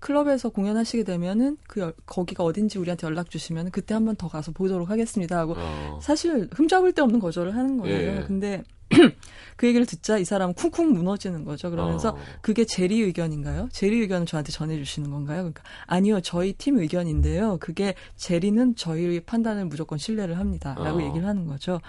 클럽에서 0.00 0.48
공연하시게 0.48 1.02
되면은 1.04 1.58
그 1.66 1.80
여- 1.80 1.92
거기가 2.06 2.44
어딘지 2.44 2.78
우리한테 2.78 3.06
연락 3.06 3.30
주시면 3.30 3.70
그때 3.72 3.94
한번 3.94 4.14
더 4.16 4.28
가서 4.28 4.52
보도록 4.52 4.88
하겠습니다 4.90 5.36
하고 5.38 5.54
어. 5.58 5.98
사실 6.00 6.48
흠잡을 6.52 6.92
데 6.92 7.02
없는 7.02 7.18
거절을 7.20 7.54
하는 7.54 7.78
거예요. 7.78 8.20
예. 8.20 8.24
근데 8.24 8.62
그 9.56 9.66
얘기를 9.66 9.86
듣자 9.86 10.18
이 10.18 10.24
사람은 10.24 10.54
쿵쿵 10.54 10.92
무너지는 10.92 11.44
거죠. 11.44 11.70
그러면서 11.70 12.10
어. 12.10 12.18
그게 12.40 12.64
제리 12.64 13.00
의견인가요? 13.00 13.68
제리 13.72 13.98
의견을 14.00 14.26
저한테 14.26 14.52
전해주시는 14.52 15.10
건가요? 15.10 15.38
그러니까 15.38 15.62
아니요, 15.86 16.20
저희 16.20 16.52
팀 16.52 16.78
의견인데요. 16.78 17.58
그게 17.58 17.94
제리는 18.16 18.76
저희 18.76 19.18
판단을 19.20 19.64
무조건 19.64 19.98
신뢰를 19.98 20.38
합니다.라고 20.38 20.98
어. 20.98 21.02
얘기를 21.02 21.26
하는 21.26 21.46
거죠. 21.46 21.80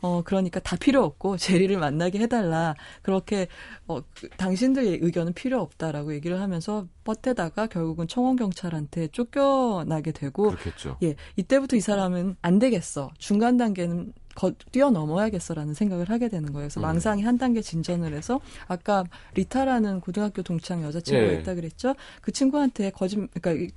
어 0.00 0.22
그러니까 0.24 0.60
다 0.60 0.76
필요 0.76 1.02
없고 1.02 1.36
제리를 1.36 1.76
만나게 1.76 2.20
해달라. 2.20 2.74
그렇게 3.02 3.48
어 3.88 4.00
그, 4.14 4.28
당신들의 4.36 5.00
의견은 5.02 5.32
필요 5.32 5.60
없다라고 5.60 6.14
얘기를 6.14 6.40
하면서 6.40 6.86
뻗대다가 7.02 7.66
결국은 7.66 8.06
청원 8.06 8.36
경찰한테 8.36 9.08
쫓겨나게 9.08 10.12
되고 10.12 10.50
그렇겠죠. 10.50 10.98
예, 11.02 11.16
이때부터 11.36 11.76
이 11.76 11.80
사람은 11.80 12.36
안 12.40 12.58
되겠어. 12.60 13.10
중간 13.18 13.56
단계는 13.56 14.12
거, 14.36 14.52
뛰어넘어야겠어라는 14.70 15.74
생각을 15.74 16.08
하게 16.10 16.28
되는 16.28 16.52
거예요. 16.52 16.66
그래서 16.68 16.80
음. 16.80 16.82
망상이 16.82 17.22
한 17.22 17.38
단계 17.38 17.60
진전을 17.62 18.12
해서 18.14 18.40
아까 18.68 19.04
리타라는 19.34 20.00
고등학교 20.00 20.42
동창 20.42 20.82
여자친구가 20.84 21.32
예. 21.32 21.40
있다 21.40 21.54
그랬죠. 21.54 21.94
그 22.20 22.30
친구한테 22.30 22.90
거짓 22.90 23.16
그러니까 23.16 23.52
이- 23.52 23.70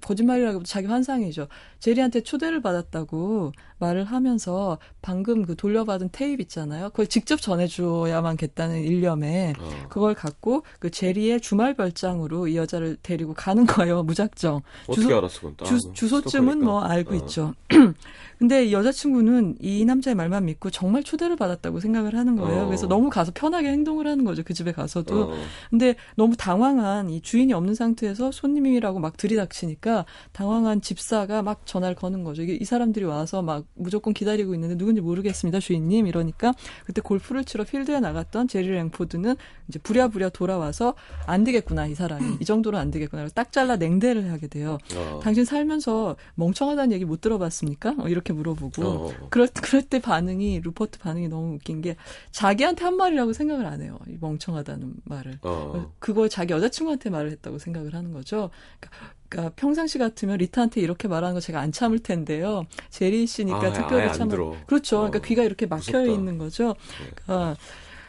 거짓말이라고 0.00 0.62
자기 0.64 0.86
환상이죠. 0.86 1.48
제리한테 1.80 2.22
초대를 2.22 2.62
받았다고 2.62 3.52
말을 3.78 4.04
하면서 4.04 4.78
방금 5.02 5.44
그 5.44 5.54
돌려받은 5.54 6.08
테이프 6.12 6.42
있잖아요. 6.42 6.88
그걸 6.90 7.06
직접 7.06 7.40
전해줘야만 7.42 8.36
겠다는 8.38 8.80
일념에 8.82 9.52
어. 9.58 9.68
그걸 9.90 10.14
갖고 10.14 10.62
그 10.78 10.90
제리의 10.90 11.40
주말 11.42 11.74
별장으로 11.74 12.48
이 12.48 12.56
여자를 12.56 12.96
데리고 13.02 13.34
가는 13.34 13.66
거예요. 13.66 14.02
무작정. 14.02 14.62
어떻게 14.86 15.02
주소- 15.02 15.16
알았어, 15.18 15.40
그건? 15.40 15.54
아, 15.60 15.64
주, 15.64 15.92
주소쯤은 15.92 16.64
뭐 16.64 16.80
알고 16.82 17.12
어. 17.12 17.16
있죠. 17.18 17.54
근데 18.38 18.66
이 18.66 18.72
여자친구는 18.72 19.56
이 19.60 19.84
남자의 19.84 20.14
말만 20.14 20.44
믿고 20.46 20.70
정말 20.70 21.02
초대를 21.02 21.36
받았다고 21.36 21.80
생각을 21.80 22.14
하는 22.16 22.36
거예요. 22.36 22.62
어. 22.62 22.66
그래서 22.66 22.86
너무 22.86 23.08
가서 23.10 23.32
편하게 23.34 23.68
행동을 23.68 24.06
하는 24.06 24.24
거죠. 24.24 24.42
그 24.42 24.52
집에 24.54 24.72
가서도. 24.72 25.22
어. 25.32 25.34
근데 25.70 25.96
너무 26.16 26.36
당황한 26.36 27.08
이 27.10 27.20
주인이 27.20 27.52
없는 27.52 27.74
상태에서 27.74 28.32
손님이라고 28.32 28.98
막 29.00 29.16
들이닥 29.16 29.54
치니까 29.66 30.06
당황한 30.32 30.80
집사가 30.80 31.42
막 31.42 31.66
전화를 31.66 31.96
거는 31.96 32.24
거죠. 32.24 32.42
이게 32.42 32.54
이 32.54 32.64
사람들이 32.64 33.04
와서 33.04 33.42
막 33.42 33.64
무조건 33.74 34.14
기다리고 34.14 34.54
있는데 34.54 34.76
누군지 34.76 35.00
모르겠습니다, 35.00 35.60
주인님. 35.60 36.06
이러니까 36.06 36.54
그때 36.84 37.00
골프를 37.00 37.44
치러 37.44 37.64
필드에 37.64 38.00
나갔던 38.00 38.48
제리 38.48 38.68
랭포드는 38.68 39.36
이제 39.68 39.78
부랴부랴 39.80 40.30
돌아와서 40.30 40.94
안 41.26 41.44
되겠구나, 41.44 41.86
이 41.86 41.94
사람이. 41.94 42.38
이 42.40 42.44
정도로 42.44 42.78
안 42.78 42.90
되겠구나. 42.90 43.28
딱 43.34 43.52
잘라 43.52 43.76
냉대를 43.76 44.30
하게 44.30 44.46
돼요. 44.46 44.78
어. 44.94 45.20
당신 45.22 45.44
살면서 45.44 46.16
멍청하다는 46.36 46.92
얘기 46.92 47.04
못 47.04 47.20
들어봤습니까? 47.20 47.96
어, 47.98 48.08
이렇게 48.08 48.32
물어보고. 48.32 48.82
어. 48.82 49.12
그럴, 49.30 49.48
그럴 49.48 49.82
때 49.82 50.00
반응이, 50.00 50.60
루퍼트 50.60 50.98
반응이 50.98 51.28
너무 51.28 51.54
웃긴 51.54 51.80
게, 51.82 51.96
자기한테 52.30 52.84
한 52.84 52.96
말이라고 52.96 53.32
생각을 53.32 53.66
안 53.66 53.82
해요. 53.82 53.98
이 54.08 54.16
멍청하다는 54.20 54.94
말을. 55.04 55.38
어. 55.42 55.92
그걸 55.98 56.28
자기 56.28 56.52
여자친구한테 56.52 57.10
말을 57.10 57.30
했다고 57.32 57.58
생각을 57.58 57.94
하는 57.94 58.12
거죠. 58.12 58.50
그러니까, 58.78 59.14
그러니까 59.28 59.54
평상시 59.56 59.98
같으면 59.98 60.38
리타한테 60.38 60.80
이렇게 60.80 61.08
말하는 61.08 61.34
거 61.34 61.40
제가 61.40 61.60
안 61.60 61.72
참을 61.72 61.98
텐데요. 61.98 62.66
제리 62.90 63.26
씨니까 63.26 63.58
아, 63.58 63.72
특별히 63.72 64.12
참을. 64.12 64.36
그렇죠. 64.66 64.98
어. 64.98 65.00
그러니까 65.00 65.26
귀가 65.26 65.42
이렇게 65.42 65.66
막혀 65.66 65.98
무섭다. 65.98 66.02
있는 66.04 66.38
거죠. 66.38 66.74
네. 67.00 67.10
그러니까 67.14 67.56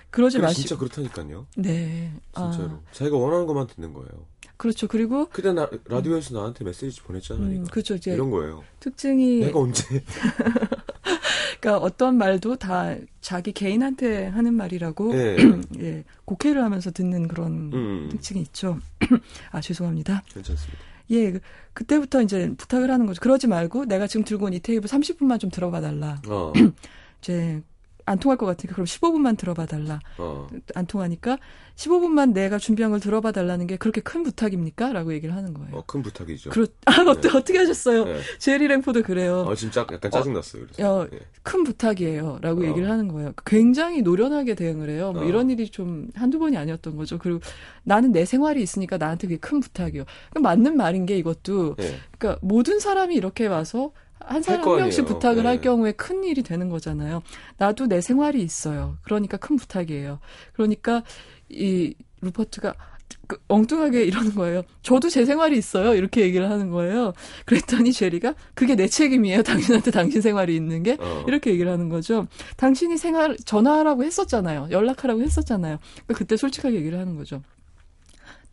그러지 0.10 0.40
마시고. 0.40 0.62
진짜 0.62 0.78
그렇다니까요. 0.78 1.48
네. 1.58 2.12
진짜로. 2.36 2.70
아, 2.70 2.80
자기가 2.92 3.18
원하는 3.18 3.46
것만 3.46 3.68
듣는 3.68 3.94
거예요. 3.94 4.10
그렇죠. 4.58 4.88
그리고 4.88 5.28
그때 5.30 5.54
나, 5.54 5.70
라디오에서 5.86 6.34
나한테 6.34 6.64
메시지 6.64 7.02
보냈잖아, 7.02 7.40
음. 7.42 7.66
그렇죠. 7.70 7.94
이제 7.96 8.14
이런 8.14 8.32
거예요. 8.32 8.64
특징이 8.80 9.40
내가 9.42 9.60
언제. 9.60 9.84
그러니까 11.60 11.78
어떤 11.84 12.18
말도 12.18 12.56
다 12.58 12.96
자기 13.22 13.52
개인한테 13.52 14.28
하는 14.28 14.54
말이라고 14.54 15.14
예. 15.16 15.38
예, 15.80 16.04
곡해를 16.26 16.64
하면서 16.64 16.92
듣는 16.92 17.28
그런 17.28 17.72
음. 17.74 18.10
특징이 18.12 18.42
있죠. 18.42 18.80
아 19.52 19.62
죄송합니다. 19.62 20.24
괜찮습니다. 20.34 20.87
예, 21.12 21.32
그- 21.32 21.40
그때부터 21.74 22.22
이제 22.22 22.52
부탁을 22.58 22.92
하는 22.92 23.06
거죠. 23.06 23.20
그러지 23.22 23.48
말고 23.48 23.86
내가 23.86 24.08
지금 24.08 24.24
들고 24.26 24.46
온 24.48 24.54
이 24.54 24.60
테이프 24.60 24.88
30분만 24.88 25.40
좀 25.40 25.50
들어봐 25.50 25.82
달라. 25.82 26.22
어. 26.28 26.52
이제 27.22 27.62
안 28.08 28.18
통할 28.20 28.38
것 28.38 28.46
같으니까 28.46 28.74
그럼 28.74 28.86
15분만 28.86 29.38
들어봐 29.38 29.66
달라. 29.66 30.00
어. 30.18 30.48
안 30.76 30.86
통하니까 30.88 31.38
15분만 31.76 32.32
내가 32.32 32.58
준비한 32.58 32.90
걸 32.92 33.02
들어봐 33.02 33.34
달라는 33.34 33.68
게 33.68 33.76
그렇게 33.76 34.00
큰 34.02 34.24
부탁입니까? 34.24 34.94
라고 34.94 35.14
얘기를 35.14 35.36
하는 35.36 35.54
거예요. 35.54 35.76
어, 35.76 35.84
큰 35.86 36.02
부탁이죠. 36.02 36.50
그렇, 36.50 36.68
아, 36.86 37.02
어떻게, 37.06 37.28
어떻게 37.38 37.58
하셨어요? 37.60 38.06
네. 38.06 38.20
제리 38.40 38.68
랭포드 38.68 39.04
그래요. 39.04 39.42
어, 39.42 39.56
진짜 39.56 39.82
약간 39.82 40.10
짜증났어요. 40.10 40.64
그래서. 40.64 40.82
야, 41.02 41.08
예. 41.14 41.20
큰 41.44 41.66
부탁이에요. 41.66 42.40
라고 42.42 42.62
어. 42.62 42.66
얘기를 42.66 42.90
하는 42.90 43.10
거예요. 43.10 43.34
굉장히 43.46 44.02
노련하게 44.02 44.56
대응을 44.56 44.90
해요. 44.90 45.12
뭐 45.12 45.24
어. 45.24 45.26
이런 45.26 45.50
일이 45.50 45.70
좀 45.70 46.08
한두 46.16 46.40
번이 46.40 46.56
아니었던 46.58 46.96
거죠. 46.96 47.18
그리고 47.18 47.42
나는 47.84 48.14
내 48.14 48.24
생활이 48.24 48.62
있으니까 48.64 48.98
나한테 48.98 49.28
그게 49.28 49.38
큰 49.38 49.60
부탁이요. 49.60 50.06
맞는 50.40 50.78
말인 50.78 51.06
게 51.06 51.18
이것도, 51.18 51.76
예. 51.82 52.00
그러니까 52.18 52.40
모든 52.42 52.80
사람이 52.80 53.14
이렇게 53.16 53.48
와서 53.48 53.92
한 54.28 54.42
사람 54.42 54.62
거한 54.62 54.80
명씩. 54.82 55.06
부탁을 55.06 55.44
네. 55.44 55.50
할 55.50 55.62
경우에 55.62 55.92
큰 55.94 56.24
일이 56.24 56.44
되는 56.44 56.70
거잖아요. 56.70 57.22
나도 57.58 57.88
내 57.88 58.02
생활이 58.02 58.42
있어요. 58.42 58.98
그러니까 59.04 59.38
큰 59.38 59.56
부탁이에요. 59.56 60.20
그러니까 60.54 61.04
이 61.50 61.94
루퍼트가 62.22 62.74
그 63.26 63.38
엉뚱하게 63.48 64.04
이러는 64.04 64.36
거예요. 64.36 64.64
저도 64.84 65.10
제 65.10 65.26
생활이 65.26 65.58
있어요. 65.58 65.96
이렇게 65.96 66.22
얘기를 66.22 66.50
하는 66.50 66.70
거예요. 66.70 67.14
그랬더니 67.46 67.94
제리가 67.94 68.36
그게 68.54 68.76
내 68.76 68.88
책임이에요. 68.88 69.44
당신한테 69.44 69.92
당신 69.92 70.22
생활이 70.22 70.56
있는 70.56 70.84
게 70.84 70.98
어. 71.00 71.24
이렇게 71.28 71.52
얘기를 71.52 71.72
하는 71.72 71.90
거죠. 71.90 72.28
당신이 72.58 72.98
생활 72.98 73.38
전화하라고 73.38 74.04
했었잖아요. 74.04 74.70
연락하라고 74.72 75.22
했었잖아요. 75.22 75.78
그러니까 75.80 76.14
그때 76.16 76.36
솔직하게 76.38 76.76
얘기를 76.76 77.00
하는 77.00 77.16
거죠. 77.16 77.42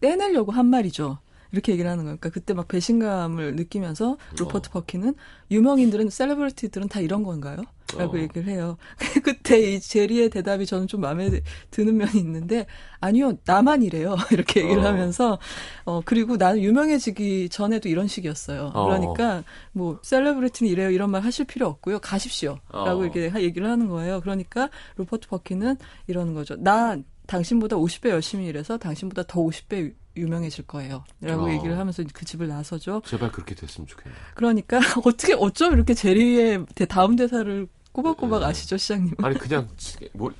떼내려고 0.00 0.52
한 0.52 0.66
말이죠. 0.66 1.18
이렇게 1.54 1.72
얘기를 1.72 1.88
하는 1.88 2.04
거니까 2.04 2.30
그때 2.30 2.52
막 2.52 2.66
배신감을 2.66 3.54
느끼면서 3.54 4.18
루퍼트 4.38 4.70
어. 4.70 4.72
펍킨은 4.72 5.14
유명인들은 5.52 6.10
celebrity들은 6.10 6.88
다 6.88 6.98
이런 7.00 7.22
건가요? 7.22 7.58
라고 7.96 8.16
어. 8.16 8.18
얘기를 8.20 8.44
해요. 8.48 8.76
그때 9.22 9.60
이 9.74 9.78
제리의 9.78 10.30
대답이 10.30 10.66
저는 10.66 10.88
좀 10.88 11.02
마음에 11.02 11.30
드는 11.70 11.96
면이 11.96 12.18
있는데 12.18 12.66
아니요 12.98 13.34
나만 13.44 13.82
이래요 13.84 14.16
이렇게 14.32 14.62
얘기를 14.62 14.82
어. 14.82 14.86
하면서 14.86 15.38
어 15.84 16.00
그리고 16.04 16.36
나는 16.36 16.60
유명해지기 16.62 17.50
전에도 17.50 17.88
이런 17.88 18.08
식이었어요. 18.08 18.72
어. 18.74 18.84
그러니까 18.86 19.44
뭐 19.72 20.00
celebrity는 20.02 20.72
이래요 20.72 20.90
이런 20.90 21.10
말 21.10 21.22
하실 21.22 21.44
필요 21.44 21.68
없고요 21.68 22.00
가십시오라고 22.00 22.60
어. 22.72 23.02
이렇게 23.04 23.28
하- 23.28 23.40
얘기를 23.40 23.68
하는 23.70 23.88
거예요. 23.88 24.20
그러니까 24.22 24.70
루퍼트 24.96 25.28
펍킨은 25.28 25.76
이러는 26.08 26.34
거죠. 26.34 26.56
나 26.56 26.96
당신보다 27.26 27.76
50배 27.76 28.08
열심히 28.08 28.46
일해서 28.46 28.76
당신보다 28.76 29.22
더 29.28 29.40
50배 29.40 29.94
유명해질 30.16 30.66
거예요. 30.66 31.04
라고 31.20 31.44
어. 31.46 31.50
얘기를 31.52 31.78
하면서 31.78 32.02
그 32.12 32.24
집을 32.24 32.48
나서죠. 32.48 33.02
제발 33.06 33.32
그렇게 33.32 33.54
됐으면 33.54 33.86
좋겠네요. 33.86 34.20
그러니까 34.34 34.78
어떻게 35.04 35.34
어쩜 35.34 35.72
이렇게 35.74 35.94
제리의 35.94 36.64
대- 36.74 36.86
다음 36.86 37.16
대사를 37.16 37.66
꼬박꼬박 37.92 38.40
네. 38.40 38.46
아시죠, 38.46 38.76
시장님? 38.76 39.12
아니 39.22 39.38
그냥 39.38 39.68
뭐 40.14 40.32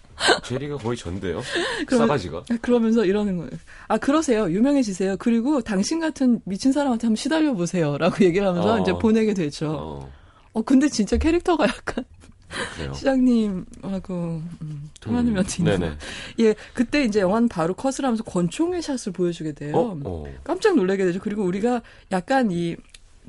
제리가 0.43 0.77
거의 0.79 0.97
전데요. 0.97 1.41
그러면- 1.87 2.09
싸가지가. 2.09 2.45
그러면서 2.61 3.05
이러는 3.05 3.37
거예요. 3.37 3.51
아, 3.89 3.97
그러세요. 3.99 4.51
유명해지세요. 4.51 5.17
그리고 5.19 5.61
당신 5.61 6.01
같은 6.01 6.41
미친 6.45 6.73
사람한테 6.73 7.07
한번 7.07 7.17
시달려 7.17 7.53
보세요. 7.55 7.97
라고 7.99 8.25
얘기를 8.25 8.47
하면서 8.47 8.75
어. 8.75 8.81
이제 8.81 8.93
보내게 8.93 9.35
되죠. 9.35 9.71
어, 9.71 10.13
어, 10.53 10.63
근데 10.63 10.89
진짜 10.89 11.17
캐릭터가 11.17 11.65
약간 11.65 12.05
그래요. 12.77 12.93
시장님하고 12.95 14.43
음, 14.63 14.91
통하는 15.01 15.31
음, 15.31 15.35
면이 15.35 15.49
있는. 15.59 15.97
예, 16.41 16.55
그때 16.73 17.05
이제 17.05 17.21
영화는 17.21 17.49
바로 17.49 17.75
컷을 17.75 18.05
하면서 18.05 18.23
권총의 18.25 18.83
샷을 18.83 19.13
보여주게 19.13 19.53
돼요. 19.53 19.77
어, 19.77 20.01
어. 20.05 20.25
깜짝 20.43 20.77
놀라게 20.77 21.05
되죠. 21.05 21.21
그리고 21.21 21.45
우리가 21.45 21.83
약간 22.13 22.51
이 22.51 22.77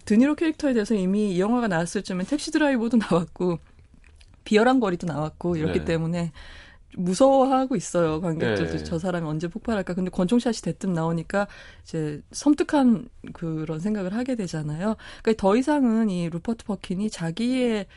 드니로 0.05 0.35
캐릭터에 0.35 0.73
대해서 0.73 0.95
이미 0.95 1.33
이 1.33 1.39
영화가 1.39 1.67
나왔을 1.67 2.03
쯤엔 2.03 2.27
택시 2.27 2.51
드라이버도 2.51 2.97
나왔고 2.97 3.59
비열한 4.43 4.79
거리도 4.79 5.07
나왔고 5.07 5.57
이렇기 5.57 5.79
네. 5.79 5.85
때문에 5.85 6.31
무서워하고 6.97 7.75
있어요 7.75 8.21
관객들도 8.21 8.77
네. 8.77 8.83
저 8.83 8.99
사람이 8.99 9.27
언제 9.27 9.47
폭발할까 9.47 9.93
근데 9.95 10.09
권총샷이 10.09 10.57
대뜸 10.63 10.93
나오니까 10.93 11.47
이제 11.83 12.21
섬뜩한 12.31 13.09
그런 13.33 13.79
생각을 13.79 14.13
하게 14.13 14.35
되잖아요 14.35 14.95
그러니까 15.21 15.41
더 15.41 15.57
이상은 15.57 16.09
이 16.09 16.29
루퍼트 16.29 16.63
퍼킨이 16.65 17.09
자기의 17.09 17.88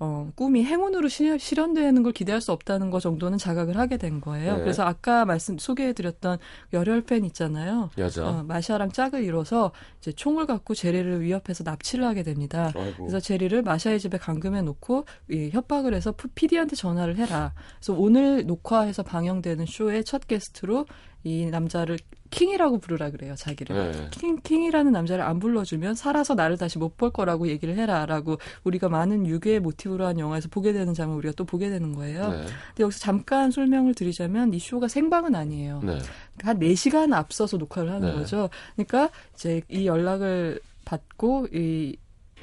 어, 0.00 0.30
꿈이 0.36 0.64
행운으로 0.64 1.08
시- 1.08 1.38
실현되는 1.38 2.02
걸 2.04 2.12
기대할 2.12 2.40
수 2.40 2.52
없다는 2.52 2.90
거 2.90 3.00
정도는 3.00 3.36
자각을 3.36 3.76
하게 3.76 3.96
된 3.96 4.20
거예요. 4.20 4.54
네. 4.56 4.60
그래서 4.60 4.84
아까 4.84 5.24
말씀 5.24 5.58
소개해드렸던 5.58 6.38
열혈팬 6.72 7.24
있잖아요. 7.26 7.90
여자. 7.98 8.28
어, 8.28 8.42
마샤랑 8.44 8.92
짝을 8.92 9.24
이뤄서 9.24 9.72
이제 10.00 10.12
총을 10.12 10.46
갖고 10.46 10.74
제리를 10.74 11.20
위협해서 11.20 11.64
납치를 11.64 12.04
하게 12.04 12.22
됩니다. 12.22 12.72
아이고. 12.76 12.96
그래서 13.06 13.18
제리를 13.18 13.60
마샤의 13.62 13.98
집에 13.98 14.18
감금해 14.18 14.62
놓고 14.62 15.04
이 15.30 15.50
협박을 15.52 15.94
해서 15.94 16.12
푸- 16.12 16.28
PD한테 16.28 16.76
전화를 16.76 17.16
해라. 17.16 17.52
그래서 17.80 17.94
오늘 18.00 18.46
녹화해서 18.46 19.02
방영되는 19.02 19.66
쇼의 19.66 20.04
첫 20.04 20.28
게스트로 20.28 20.86
이 21.28 21.46
남자를 21.46 21.98
킹이라고 22.30 22.78
부르라 22.78 23.10
그래요, 23.10 23.34
자기를. 23.36 23.92
네. 23.92 24.08
킹, 24.10 24.38
킹이라는 24.42 24.92
남자를 24.92 25.24
안 25.24 25.38
불러주면 25.38 25.94
살아서 25.94 26.34
나를 26.34 26.56
다시 26.58 26.78
못 26.78 26.96
볼 26.98 27.10
거라고 27.10 27.48
얘기를 27.48 27.76
해라 27.76 28.06
라고 28.06 28.38
우리가 28.64 28.88
많은 28.88 29.26
유괴 29.26 29.60
모티브로 29.60 30.04
한 30.04 30.18
영화에서 30.18 30.48
보게 30.48 30.72
되는 30.72 30.94
장면 30.94 31.16
우리가 31.18 31.34
또 31.36 31.44
보게 31.44 31.70
되는 31.70 31.94
거예요. 31.94 32.28
네. 32.28 32.36
근데 32.68 32.82
여기서 32.82 32.98
잠깐 32.98 33.50
설명을 33.50 33.94
드리자면 33.94 34.52
이 34.52 34.58
쇼가 34.58 34.88
생방은 34.88 35.34
아니에요. 35.34 35.80
네. 35.84 35.98
한 36.42 36.58
4시간 36.58 37.12
앞서서 37.12 37.56
녹화를 37.56 37.92
하는 37.92 38.08
네. 38.08 38.14
거죠. 38.14 38.50
그러니까 38.74 39.10
이제 39.34 39.62
이 39.68 39.86
연락을 39.86 40.60
받고 40.84 41.48
이 41.52 41.96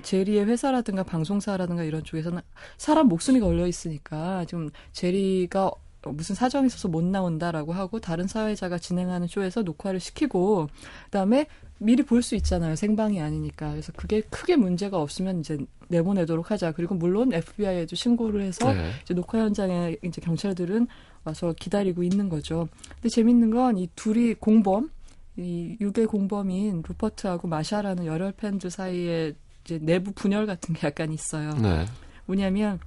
제리의 0.04 0.46
회사라든가 0.46 1.04
방송사라든가 1.04 1.84
이런 1.84 2.04
쪽에서는 2.04 2.42
사람 2.78 3.08
목숨이 3.08 3.40
걸려 3.40 3.66
있으니까 3.68 4.46
지금 4.46 4.70
제리가 4.94 5.72
무슨 6.12 6.36
사정이 6.36 6.68
있어서 6.68 6.88
못 6.88 7.04
나온다라고 7.04 7.74
하고 7.74 8.00
다른 8.00 8.28
사회자가 8.28 8.78
진행하는 8.78 9.28
쇼에서 9.28 9.62
녹화를 9.64 10.00
시키고 10.00 10.70
그다음에 11.06 11.48
미리 11.78 12.04
볼 12.04 12.22
수 12.22 12.36
있잖아요. 12.36 12.76
생방이 12.76 13.22
아니니까. 13.22 13.72
그래서 13.72 13.92
그게 13.96 14.22
크게 14.22 14.56
문제가 14.56 14.98
없으면 14.98 15.42
이제 15.42 15.58
내보내도록 15.90 16.50
하자. 16.50 16.72
그리고 16.72 16.96
물론 16.96 17.34
FBI에도 17.34 17.96
신고를 17.96 18.42
해서 18.42 18.74
네. 18.74 18.92
이제 19.04 19.14
녹화 19.14 19.40
현장에 19.40 19.98
이제 20.04 20.22
경찰들은 20.22 20.88
와서 21.26 21.54
기다리고 21.60 22.02
있는 22.04 22.30
거죠. 22.30 22.70
근데 22.96 23.10
재밌는 23.10 23.52
건 23.52 23.78
이 23.78 23.90
둘이 23.96 24.36
공범, 24.36 24.90
이 25.38 25.76
유괴 25.82 26.06
공범인 26.06 26.82
루퍼트하고 26.88 27.48
마샤라는 27.50 28.06
열혈 28.06 28.32
팬들 28.38 28.70
사이에 28.70 29.34
이제 29.66 29.78
내부 29.82 30.14
분열 30.14 30.46
같은 30.46 30.74
게 30.76 30.88
약간 30.88 31.12
있어요. 31.12 31.52
네. 31.56 31.86
뭐냐면 32.26 32.80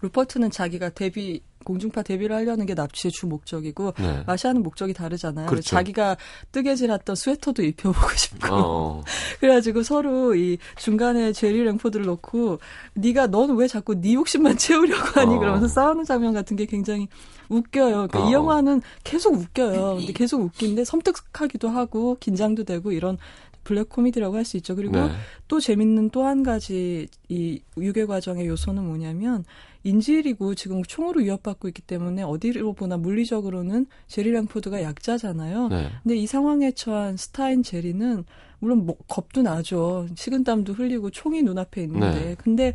루퍼트는 0.00 0.50
자기가 0.50 0.90
데뷔 0.90 1.42
공중파 1.64 2.02
데뷔를 2.02 2.36
하려는 2.36 2.64
게 2.64 2.74
납치의 2.74 3.10
주 3.10 3.26
목적이고 3.26 3.94
네. 3.98 4.22
마샤는 4.24 4.62
목적이 4.62 4.94
다르잖아요. 4.94 5.46
그렇죠. 5.46 5.70
자기가 5.70 6.16
뜨개질했던 6.52 7.16
스웨터도 7.16 7.64
입혀보고 7.64 8.08
싶고 8.14 8.54
어. 8.54 9.02
그래가지고 9.40 9.82
서로 9.82 10.36
이 10.36 10.58
중간에 10.76 11.32
제리 11.32 11.64
랭포드를 11.64 12.06
넣고 12.06 12.60
네가 12.94 13.26
너는 13.26 13.56
왜 13.56 13.66
자꾸 13.66 14.00
네 14.00 14.14
욕심만 14.14 14.56
채우려고 14.58 15.20
하니 15.20 15.34
어. 15.34 15.38
그러면서 15.40 15.66
싸우는 15.66 16.04
장면 16.04 16.32
같은 16.32 16.56
게 16.56 16.66
굉장히 16.66 17.08
웃겨요. 17.48 18.08
그러니까 18.08 18.20
이 18.20 18.22
어. 18.28 18.32
영화는 18.32 18.82
계속 19.02 19.34
웃겨요. 19.34 19.96
근데 19.96 20.12
계속 20.12 20.42
웃긴데 20.42 20.84
섬뜩하기도 20.84 21.68
하고 21.68 22.16
긴장도 22.20 22.62
되고 22.64 22.92
이런 22.92 23.18
블랙 23.64 23.88
코미디라고 23.88 24.36
할 24.36 24.44
수 24.44 24.56
있죠. 24.58 24.76
그리고 24.76 24.96
네. 24.96 25.10
또 25.48 25.58
재밌는 25.58 26.10
또 26.10 26.22
한 26.22 26.44
가지 26.44 27.08
이 27.28 27.60
유괴 27.76 28.04
과정의 28.06 28.46
요소는 28.46 28.84
뭐냐면 28.84 29.44
인질이고 29.86 30.54
지금 30.56 30.82
총으로 30.82 31.20
위협받고 31.20 31.68
있기 31.68 31.82
때문에 31.82 32.22
어디로 32.22 32.72
보나 32.72 32.96
물리적으로는 32.96 33.86
제리 34.08 34.32
랭포드가 34.32 34.82
약자잖아요. 34.82 35.68
네. 35.68 35.88
근데 36.02 36.16
이 36.16 36.26
상황에 36.26 36.72
처한 36.72 37.16
스타인 37.16 37.62
제리는 37.62 38.24
물론 38.58 38.86
뭐 38.86 38.96
겁도 39.06 39.42
나죠. 39.42 40.06
식은땀도 40.14 40.72
흘리고 40.72 41.10
총이 41.10 41.42
눈앞에 41.42 41.82
있는데 41.82 42.20
네. 42.20 42.34
근데 42.38 42.74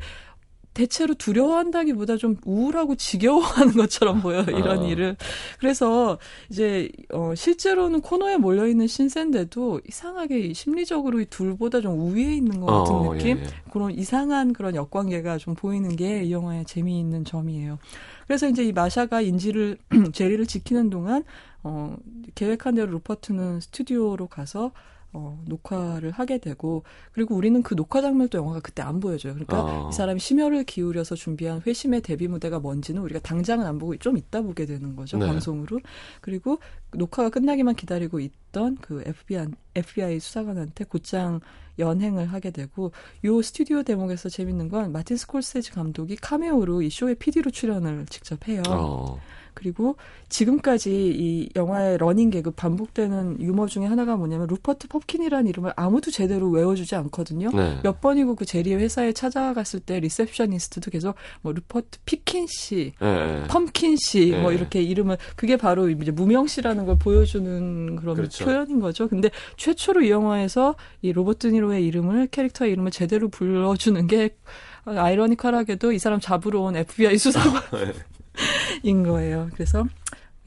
대체로 0.74 1.14
두려워한다기보다 1.16 2.18
좀 2.18 2.38
우울하고 2.46 2.96
지겨워하는 2.96 3.74
것처럼 3.74 4.22
보여요 4.22 4.46
이런 4.48 4.84
아. 4.84 4.88
일을 4.88 5.18
그래서 5.60 6.18
이제 6.50 6.90
어 7.12 7.34
실제로는 7.36 8.02
코너에 8.02 8.38
몰려 8.38 8.68
있는 8.68 8.88
신세인데도 8.88 9.82
이상하게 9.88 10.40
이 10.40 10.54
심리적으로 10.54 11.20
이 11.20 11.26
둘보다 11.26 11.82
좀 11.82 12.00
우위에 12.00 12.36
있는 12.36 12.62
것 12.62 12.68
같은 12.68 12.96
어, 12.96 13.14
느낌 13.14 13.38
예, 13.38 13.42
예. 13.42 13.48
그런 13.72 13.92
이상한 13.92 14.54
그런 14.54 14.76
역관계가 14.76 15.38
좀 15.38 15.56
보이는 15.56 15.96
게 15.96 16.22
이 16.22 16.32
영화의 16.32 16.66
재미있는 16.66 17.26
점이에요. 17.26 17.80
그래서 18.28 18.48
이제 18.48 18.64
이 18.64 18.72
마샤가 18.72 19.22
인지를 19.22 19.78
제리를 20.14 20.46
지키는 20.46 20.90
동안 20.90 21.24
어 21.64 21.96
계획한 22.36 22.76
대로 22.76 22.92
루퍼트는 22.92 23.60
스튜디오로 23.62 24.28
가서 24.28 24.72
어 25.14 25.42
녹화를 25.46 26.12
하게 26.12 26.38
되고 26.38 26.84
그리고 27.12 27.36
우리는 27.36 27.62
그 27.64 27.76
녹화 27.76 28.02
장면도 28.02 28.38
영화가 28.38 28.62
그때 28.62 28.82
안 28.82 29.00
보여줘요. 29.00 29.34
그러니까 29.34 29.64
어. 29.64 29.90
이 29.90 29.94
사람이 29.94 30.20
심혈을 30.20 30.64
기울여서 30.64 31.16
준비한 31.16 31.62
회심의 31.66 32.02
데뷔 32.02 32.28
무대가 32.28 32.60
뭔지는 32.60 33.02
우리가 33.02 33.20
당장은 33.20 33.66
안 33.66 33.78
보고 33.78 33.96
좀 33.98 34.18
이따 34.18 34.42
보게 34.42 34.66
되는 34.66 34.96
거죠 34.96 35.18
네. 35.18 35.28
방송으로. 35.28 35.80
그리고 36.22 36.60
녹화가 36.94 37.30
끝나기만 37.30 37.76
기다리고 37.76 38.20
있던 38.20 38.78
그 38.82 39.04
FBI, 39.06 39.48
FBI 39.76 40.20
수사관한테 40.20 40.86
곧장 40.86 41.42
연행을 41.78 42.28
하게 42.28 42.52
되고 42.52 42.92
요 43.26 43.42
스튜디오 43.42 43.84
대목에서 43.84 44.30
재밌는 44.30 44.70
건 44.70 44.92
마틴 44.92 45.18
스콜세지 45.18 45.72
감독이 45.72 46.16
카메오로 46.16 46.82
이 46.84 46.90
쇼의 46.90 47.16
PD로 47.16 47.52
출연을 47.52 48.06
직접 48.06 48.48
해요. 48.48 48.62
어. 48.70 49.20
그리고 49.54 49.98
지금까지 50.30 50.92
이 50.92 51.50
영화의 51.56 51.98
running 51.98 52.30
gag 52.30 52.52
반복되는 52.52 53.42
유머 53.42 53.68
중에 53.68 53.86
하나가 53.86 54.16
뭐냐면 54.16 54.48
루퍼트 54.48 54.88
펍킨이라는 54.88 55.48
이름을 55.48 55.74
아무도 55.76 56.10
제대로 56.10 56.50
외워주지 56.50 56.96
않거든요. 56.96 57.52
네. 57.54 57.80
몇 57.84 58.02
번이고 58.02 58.36
그 58.36 58.46
제리의 58.46 58.78
회사에 58.78 59.12
찾아갔을 59.12 59.82
때 59.82 60.00
receptionist도 60.00 60.90
계속 60.90 61.16
뭐 61.42 61.54
루퍼트 61.54 62.00
피킨 62.06 62.48
씨, 62.48 62.94
예, 63.02 63.06
예. 63.06 63.48
펌킨 63.48 63.98
씨, 63.98 64.32
뭐 64.32 64.52
네. 64.52 64.58
이렇게 64.58 64.82
이름을 64.82 65.18
그게 65.36 65.58
바로 65.58 65.90
이제 65.90 66.12
무명 66.12 66.48
씨라는 66.48 66.86
걸 66.86 66.98
보여주는 66.98 67.96
그런 67.98 68.16
그렇죠. 68.16 68.46
표현인 68.46 68.80
거죠. 68.80 69.08
근데 69.08 69.30
최초로 69.58 70.04
이 70.04 70.10
영화에서 70.10 70.76
이 71.02 71.12
로버트 71.12 71.42
드니로의 71.42 71.86
이름을 71.86 72.28
캐릭터의 72.28 72.72
이름을 72.72 72.92
제대로 72.92 73.28
불러주는 73.28 74.08
게 74.08 74.36
아이러니컬하게도 74.86 75.92
이 75.92 76.00
사람 76.00 76.20
잡으러 76.20 76.62
온 76.62 76.76
FBI 76.76 77.18
수사관 77.18 77.62
인 78.84 79.04
네. 79.04 79.10
거예요. 79.10 79.50
그래서 79.54 79.86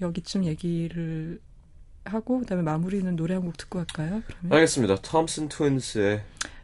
여기쯤 0.00 0.44
얘기를 0.44 1.40
하고 2.04 2.38
그다음에 2.40 2.62
마무리는 2.62 3.14
노래 3.16 3.34
한 3.34 3.42
곡 3.44 3.56
듣고 3.56 3.78
할까요? 3.78 4.22
그러면 4.26 4.52
알겠습니다. 4.52 4.96
톰슨 5.02 5.48
트윈스의 5.48 6.22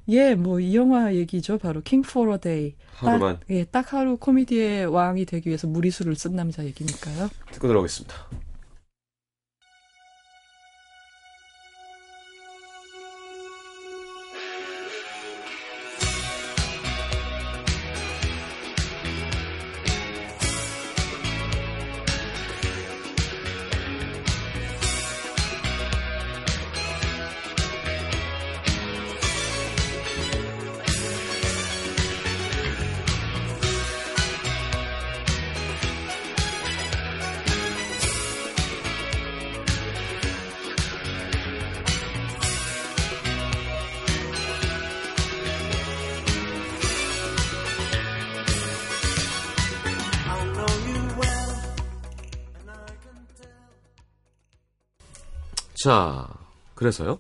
예, 0.09 0.35
뭐 0.35 0.61
이 0.61 0.75
영화 0.75 1.15
얘기죠. 1.15 1.59
바로 1.59 1.81
King 1.83 2.07
for 2.09 2.33
a 2.33 2.39
Day. 2.39 2.75
하루만 2.95 3.39
딱, 3.41 3.51
예, 3.51 3.65
딱 3.65 3.93
하루 3.93 4.17
코미디의 4.17 4.87
왕이 4.87 5.25
되기 5.27 5.49
위해서 5.49 5.67
무리수를 5.69 6.17
쓴 6.17 6.35
남자 6.37 6.65
얘기니까요. 6.65 7.31
듣고 7.53 7.69
들어오겠습니다. 7.69 8.15
자, 55.83 56.29
그래서요? 56.75 57.19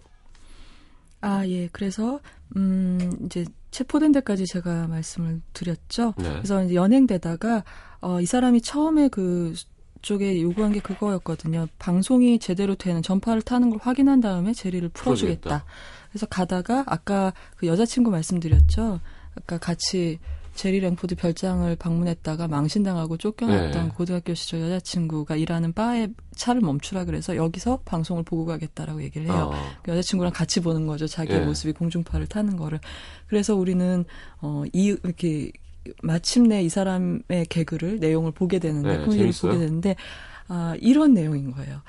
아, 1.21 1.47
예. 1.47 1.69
그래서, 1.73 2.21
음, 2.57 3.13
이제 3.25 3.45
체포된 3.71 4.13
데까지 4.13 4.47
제가 4.47 4.89
말씀을 4.89 5.41
드렸죠. 5.53 6.15
네. 6.19 6.31
그래서 6.31 6.65
이제 6.65 6.75
연행되다가, 6.75 7.65
어, 8.01 8.21
이 8.21 8.27
사람이 8.27 8.63
처음에 8.63 9.09
그 9.09 9.55
쪽에 10.03 10.41
요구한 10.41 10.73
게 10.73 10.81
그거였거든요. 10.81 11.69
방송이 11.79 12.39
제대로 12.39 12.75
되는 12.75 13.03
전파를 13.03 13.43
타는 13.43 13.71
걸 13.71 13.79
확인한 13.83 14.21
다음에 14.21 14.53
제리를 14.53 14.89
풀어주겠다. 14.89 15.41
풀어주겠다. 15.41 15.65
그래서 16.11 16.27
가다가 16.27 16.85
아까 16.87 17.33
그 17.57 17.67
여자친구 17.67 18.11
말씀드렸죠. 18.11 19.01
아까 19.37 19.59
같이 19.59 20.19
제리 20.55 20.81
랭포드 20.81 21.15
별장을 21.15 21.75
방문했다가 21.77 22.49
망신당하고 22.49 23.17
쫓겨났던 23.17 23.89
네. 23.89 23.95
고등학교 23.95 24.35
시절 24.35 24.61
여자친구가 24.63 25.37
일하는 25.37 25.73
바에 25.73 26.09
차를 26.35 26.61
멈추라 26.61 27.05
그래서 27.05 27.37
여기서 27.37 27.81
방송을 27.85 28.25
보고 28.25 28.45
가겠다라고 28.47 29.03
얘기를 29.03 29.27
해요. 29.29 29.51
어, 29.53 29.57
그 29.83 29.93
여자친구랑 29.93 30.33
같이 30.33 30.61
보는 30.61 30.87
거죠. 30.87 31.07
자기의 31.07 31.41
예. 31.41 31.45
모습이 31.45 31.73
공중파를 31.73 32.27
타는 32.27 32.57
거를. 32.57 32.81
그래서 33.27 33.55
우리는 33.55 34.05
어, 34.41 34.65
이 34.73 34.97
이렇게 35.03 35.51
마침내 36.03 36.63
이 36.63 36.69
사람의 36.69 37.47
개그를 37.49 38.01
내용을 38.01 38.33
보게 38.33 38.59
되는데 38.59 38.99
네, 38.99 39.05
코미디를. 39.05 39.33
보게 39.41 39.59
되는데 39.59 39.97
아 40.49 40.75
이런 40.81 41.15
내용인 41.15 41.53
거예요. 41.53 41.81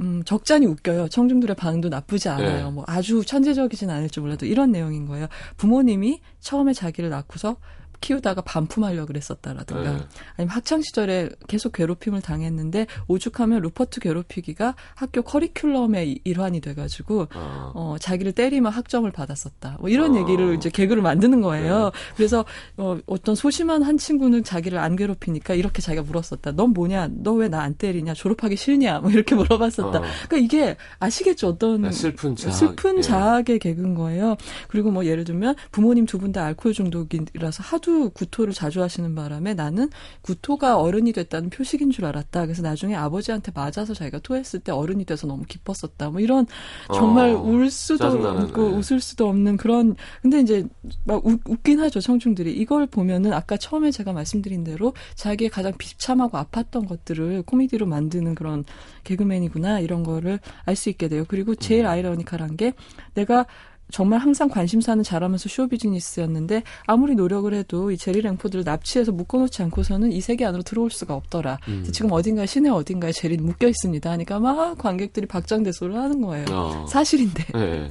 음, 0.00 0.22
적잖이 0.24 0.66
웃겨요. 0.66 1.08
청중들의 1.08 1.56
반응도 1.56 1.88
나쁘지 1.88 2.28
않아요. 2.30 2.66
네. 2.66 2.70
뭐 2.70 2.84
아주 2.86 3.24
천재적이진 3.24 3.90
않을지 3.90 4.20
몰라도 4.20 4.46
이런 4.46 4.72
내용인 4.72 5.06
거예요. 5.06 5.26
부모님이 5.56 6.20
처음에 6.40 6.72
자기를 6.72 7.10
낳고서 7.10 7.56
키우다가 8.00 8.40
반품하려고 8.42 9.06
그랬었다라든가 9.06 9.82
네. 9.92 9.98
아니면 10.36 10.48
학창 10.54 10.80
시절에 10.82 11.28
계속 11.48 11.72
괴롭힘을 11.72 12.20
당했는데 12.22 12.86
오죽하면 13.08 13.60
루퍼트 13.62 14.00
괴롭히기가 14.00 14.74
학교 14.94 15.22
커리큘럼의 15.22 16.06
이- 16.06 16.20
일환이 16.24 16.60
돼가지고 16.60 17.28
어, 17.34 17.72
어, 17.74 17.96
자기를 18.00 18.32
때리면 18.32 18.72
학점을 18.72 19.10
받았었다. 19.10 19.76
뭐 19.80 19.88
이런 19.90 20.14
어. 20.16 20.20
얘기를 20.20 20.54
이제 20.54 20.70
개그를 20.70 21.02
만드는 21.02 21.40
거예요. 21.42 21.84
네. 21.84 21.90
그래서 22.16 22.44
어, 22.76 22.98
어떤 23.06 23.34
소심한 23.34 23.82
한 23.82 23.98
친구는 23.98 24.44
자기를 24.44 24.78
안 24.78 24.96
괴롭히니까 24.96 25.54
이렇게 25.54 25.82
자기가 25.82 26.02
물었었다. 26.04 26.52
넌 26.52 26.70
뭐냐? 26.72 27.08
너 27.22 27.34
왜 27.34 27.48
나 27.48 27.60
안 27.60 27.74
때리냐? 27.74 28.14
졸업하기 28.14 28.56
싫냐? 28.56 29.00
뭐 29.00 29.10
이렇게 29.10 29.34
물어봤었다. 29.34 29.98
어. 29.98 30.02
그러니까 30.28 30.36
이게 30.38 30.76
아시겠죠? 31.00 31.48
어떤 31.48 31.82
네, 31.82 31.92
슬픈 31.92 32.34
자학. 32.36 32.54
슬픈 32.56 32.98
예. 32.98 33.02
자학의 33.02 33.58
개그인 33.58 33.94
거예요. 33.94 34.36
그리고 34.68 34.90
뭐 34.90 35.04
예를 35.04 35.24
들면 35.24 35.54
부모님 35.72 36.06
두 36.06 36.18
분 36.20 36.30
다 36.32 36.44
알코올 36.44 36.74
중독이라서 36.74 37.62
하도 37.64 37.89
구토를 38.10 38.52
자주 38.52 38.82
하시는 38.82 39.14
바람에 39.14 39.54
나는 39.54 39.90
구토가 40.22 40.78
어른이 40.78 41.12
됐다는 41.12 41.50
표식인 41.50 41.90
줄 41.90 42.04
알았다. 42.04 42.46
그래서 42.46 42.62
나중에 42.62 42.94
아버지한테 42.94 43.52
맞아서 43.54 43.94
자기가 43.94 44.18
토했을 44.20 44.60
때 44.60 44.72
어른이 44.72 45.04
돼서 45.04 45.26
너무 45.26 45.44
기뻤었다. 45.46 46.10
뭐 46.10 46.20
이런 46.20 46.46
정말 46.94 47.30
어, 47.30 47.40
울 47.40 47.70
수도 47.70 48.04
짜증나는, 48.04 48.42
없고 48.44 48.70
네. 48.70 48.76
웃을 48.76 49.00
수도 49.00 49.28
없는 49.28 49.56
그런 49.56 49.96
근데 50.22 50.40
이제 50.40 50.66
막 51.04 51.24
웃, 51.24 51.40
웃긴 51.46 51.80
하죠 51.80 52.00
청중들이 52.00 52.52
이걸 52.52 52.86
보면은 52.86 53.32
아까 53.32 53.56
처음에 53.56 53.90
제가 53.90 54.12
말씀드린 54.12 54.64
대로 54.64 54.94
자기의 55.14 55.50
가장 55.50 55.72
비참하고 55.76 56.38
아팠던 56.38 56.88
것들을 56.88 57.42
코미디로 57.42 57.86
만드는 57.86 58.34
그런 58.34 58.64
개그맨이구나 59.04 59.80
이런 59.80 60.02
거를 60.02 60.40
알 60.64 60.80
수 60.80 60.88
있게 60.88 61.08
돼요 61.08 61.24
그리고 61.28 61.54
제일 61.54 61.84
음. 61.84 61.90
아이러니컬한 61.90 62.56
게 62.56 62.72
내가 63.14 63.46
정말 63.92 64.18
항상 64.18 64.48
관심사는 64.48 65.02
잘하면서 65.02 65.48
쇼 65.48 65.68
비즈니스였는데 65.68 66.62
아무리 66.86 67.14
노력을 67.14 67.52
해도 67.54 67.90
이 67.90 67.96
제리 67.96 68.20
랭포드를 68.20 68.64
납치해서 68.64 69.12
묶어놓지 69.12 69.62
않고서는 69.62 70.12
이 70.12 70.20
세계 70.20 70.44
안으로 70.44 70.62
들어올 70.62 70.90
수가 70.90 71.14
없더라. 71.14 71.58
음. 71.68 71.86
지금 71.92 72.10
어딘가에 72.12 72.46
시내 72.46 72.68
어딘가에 72.70 73.12
제리는 73.12 73.44
묶여 73.44 73.68
있습니다. 73.68 74.10
하니까 74.10 74.40
막 74.40 74.78
관객들이 74.78 75.26
박장대소를 75.26 75.96
하는 75.96 76.20
거예요. 76.22 76.46
어. 76.50 76.86
사실인데. 76.88 77.44
네. 77.54 77.90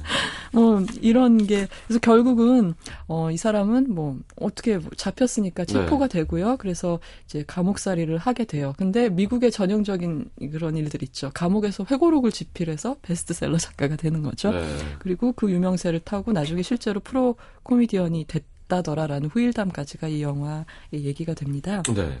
뭐 0.52 0.84
이런 1.00 1.46
게 1.46 1.66
그래서 1.86 2.00
결국은 2.00 2.74
어 3.06 3.30
이 3.30 3.36
사람은 3.36 3.94
뭐 3.94 4.18
어떻게 4.36 4.78
잡혔으니까 4.96 5.64
체포가 5.64 6.08
네. 6.08 6.18
되고요. 6.20 6.56
그래서 6.58 6.98
이제 7.26 7.44
감옥살이를 7.46 8.18
하게 8.18 8.44
돼요. 8.44 8.74
근데 8.76 9.08
미국의 9.08 9.50
전형적인 9.50 10.30
그런 10.52 10.76
일들 10.76 11.02
있죠. 11.04 11.30
감옥에서 11.32 11.84
회고록을 11.90 12.32
집필해서 12.32 12.96
베스트셀러 13.02 13.58
작가가 13.58 13.96
되는 13.96 14.22
거죠. 14.22 14.50
네. 14.50 14.66
그리고 14.98 15.32
그 15.32 15.50
유명세 15.50 15.89
를 15.90 16.00
타고 16.00 16.32
나중에 16.32 16.62
실제로 16.62 17.00
프로 17.00 17.36
코미디언이 17.62 18.26
됐다더라라는 18.26 19.28
후일담까지가 19.28 20.08
이 20.08 20.22
영화의 20.22 20.64
얘기가 20.92 21.34
됩니다. 21.34 21.82
네. 21.94 22.18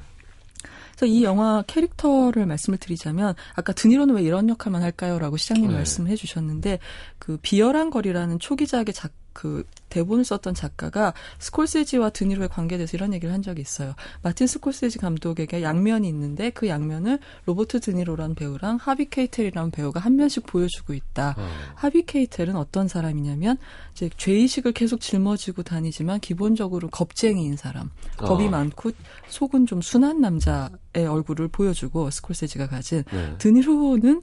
그래서 0.96 1.06
이 1.06 1.24
영화 1.24 1.62
캐릭터를 1.66 2.44
말씀을 2.46 2.78
드리자면 2.78 3.34
아까 3.54 3.72
드니로는 3.72 4.16
왜 4.16 4.22
이런 4.22 4.48
역할만 4.48 4.82
할까요?라고 4.82 5.36
시장님 5.36 5.68
네. 5.68 5.74
말씀해 5.76 6.14
주셨는데 6.16 6.78
그 7.18 7.38
비열한 7.40 7.90
거리라는 7.90 8.38
초기작의 8.38 8.92
작, 8.92 9.12
그 9.32 9.64
대본을 9.90 10.24
썼던 10.24 10.54
작가가 10.54 11.12
스콜세지와 11.38 12.10
드니로의 12.10 12.48
관계에 12.48 12.78
대해서 12.78 12.96
이런 12.96 13.12
얘기를 13.12 13.34
한 13.34 13.42
적이 13.42 13.60
있어요. 13.60 13.94
마틴 14.22 14.46
스콜세지 14.46 14.98
감독에게 14.98 15.62
양면이 15.62 16.08
있는데 16.08 16.50
그 16.50 16.68
양면을 16.68 17.18
로버트 17.46 17.80
드니로라는 17.80 18.34
배우랑 18.34 18.78
하비 18.80 19.10
케이텔이라는 19.10 19.70
배우가 19.70 20.00
한 20.00 20.16
면씩 20.16 20.46
보여주고 20.46 20.94
있다. 20.94 21.34
어. 21.36 21.48
하비 21.74 22.06
케이텔은 22.06 22.56
어떤 22.56 22.88
사람이냐면 22.88 23.58
이제 23.92 24.08
죄의식을 24.16 24.72
계속 24.72 25.00
짊어지고 25.00 25.64
다니지만 25.64 26.20
기본적으로 26.20 26.88
겁쟁이인 26.88 27.56
사람, 27.56 27.90
겁이 28.16 28.46
어. 28.46 28.50
많고 28.50 28.92
속은 29.28 29.66
좀 29.66 29.80
순한 29.80 30.20
남자의 30.20 31.06
얼굴을 31.06 31.48
보여주고 31.48 32.10
스콜세지가 32.10 32.68
가진 32.68 33.04
네. 33.10 33.34
드니로는 33.38 34.22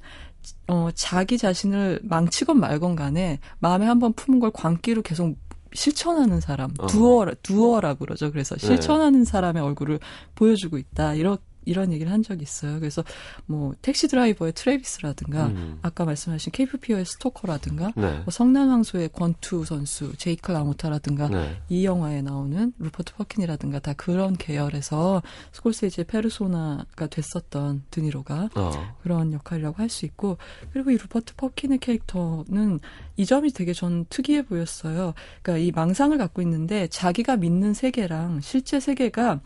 어, 0.67 0.89
자기 0.93 1.37
자신을 1.37 2.01
망치건 2.03 2.59
말건 2.59 2.95
간에 2.95 3.39
마음에 3.59 3.85
한번 3.85 4.13
품은 4.13 4.39
걸 4.39 4.51
광기로 4.51 5.01
계속 5.01 5.37
실천하는 5.73 6.39
사람, 6.39 6.71
어. 6.79 6.87
두어, 6.87 7.25
두어라고 7.43 8.05
그러죠. 8.05 8.31
그래서 8.31 8.55
네. 8.55 8.65
실천하는 8.65 9.23
사람의 9.25 9.61
얼굴을 9.61 9.99
보여주고 10.35 10.77
있다. 10.77 11.13
이런, 11.13 11.37
이런 11.67 11.91
얘기를 11.91 12.11
한 12.11 12.23
적이 12.23 12.43
있어요. 12.43 12.79
그래서 12.79 13.03
뭐, 13.45 13.73
택시 13.81 14.07
드라이버의 14.07 14.53
트레비스라든가, 14.53 15.47
음. 15.47 15.79
아까 15.81 16.05
말씀하신 16.05 16.51
케이프 16.51 16.77
피어의 16.77 17.05
스토커라든가, 17.05 17.91
네. 17.95 18.19
뭐 18.19 18.25
성난황소의 18.29 19.09
권투 19.09 19.65
선수, 19.65 20.15
제이크 20.17 20.51
라모타라든가, 20.51 21.27
네. 21.29 21.61
이 21.69 21.85
영화에 21.85 22.21
나오는 22.21 22.71
루퍼트 22.79 23.13
펍킨이라든가 23.15 23.79
다 23.79 23.93
그런 23.93 24.37
계열에서 24.37 25.21
스콜세지의 25.51 26.05
페르소나가 26.05 27.07
됐었던 27.07 27.83
드니로가 27.89 28.49
어. 28.55 28.95
그런 29.01 29.33
역할이라고 29.33 29.75
할 29.77 29.87
수 29.89 30.05
있고 30.05 30.37
그리고 30.73 30.91
이 30.91 30.97
루퍼트 30.97 31.35
펍킨의 31.35 31.79
캐릭터는 31.79 32.79
이 33.15 33.25
점이 33.25 33.51
되게 33.51 33.73
전 33.73 34.05
특이해 34.09 34.43
보였어요. 34.43 35.13
그러니까 35.41 35.65
이 35.65 35.71
망상을 35.71 36.17
갖고 36.17 36.41
있는데 36.41 36.87
자기가 36.87 37.37
믿는 37.37 37.73
세계랑 37.73 38.41
실제 38.41 38.79
세계가 38.79 39.41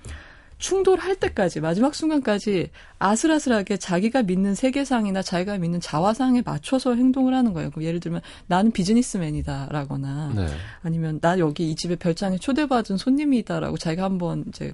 충돌할 0.62 1.16
때까지 1.16 1.60
마지막 1.60 1.96
순간까지 1.96 2.70
아슬아슬하게 3.00 3.78
자기가 3.78 4.22
믿는 4.22 4.54
세계상이나 4.54 5.24
자기가 5.24 5.58
믿는 5.58 5.82
자화상에 5.82 6.44
맞춰서 6.46 6.94
행동을 6.96 7.34
하는 7.34 7.52
거예요. 7.54 7.72
그 7.72 7.84
예를 7.84 8.00
들면 8.00 8.22
나는 8.46 8.72
비즈니스맨이다라거나 8.72 10.34
네. 10.36 10.48
아니면 10.84 11.20
나 11.20 11.40
여기 11.40 11.72
이 11.72 11.76
집에 11.76 11.96
별장에 11.96 12.38
초대받은 12.38 12.98
손님이다라고 12.98 13.78
자기가 13.78 14.04
한번 14.04 14.46
이제 14.48 14.72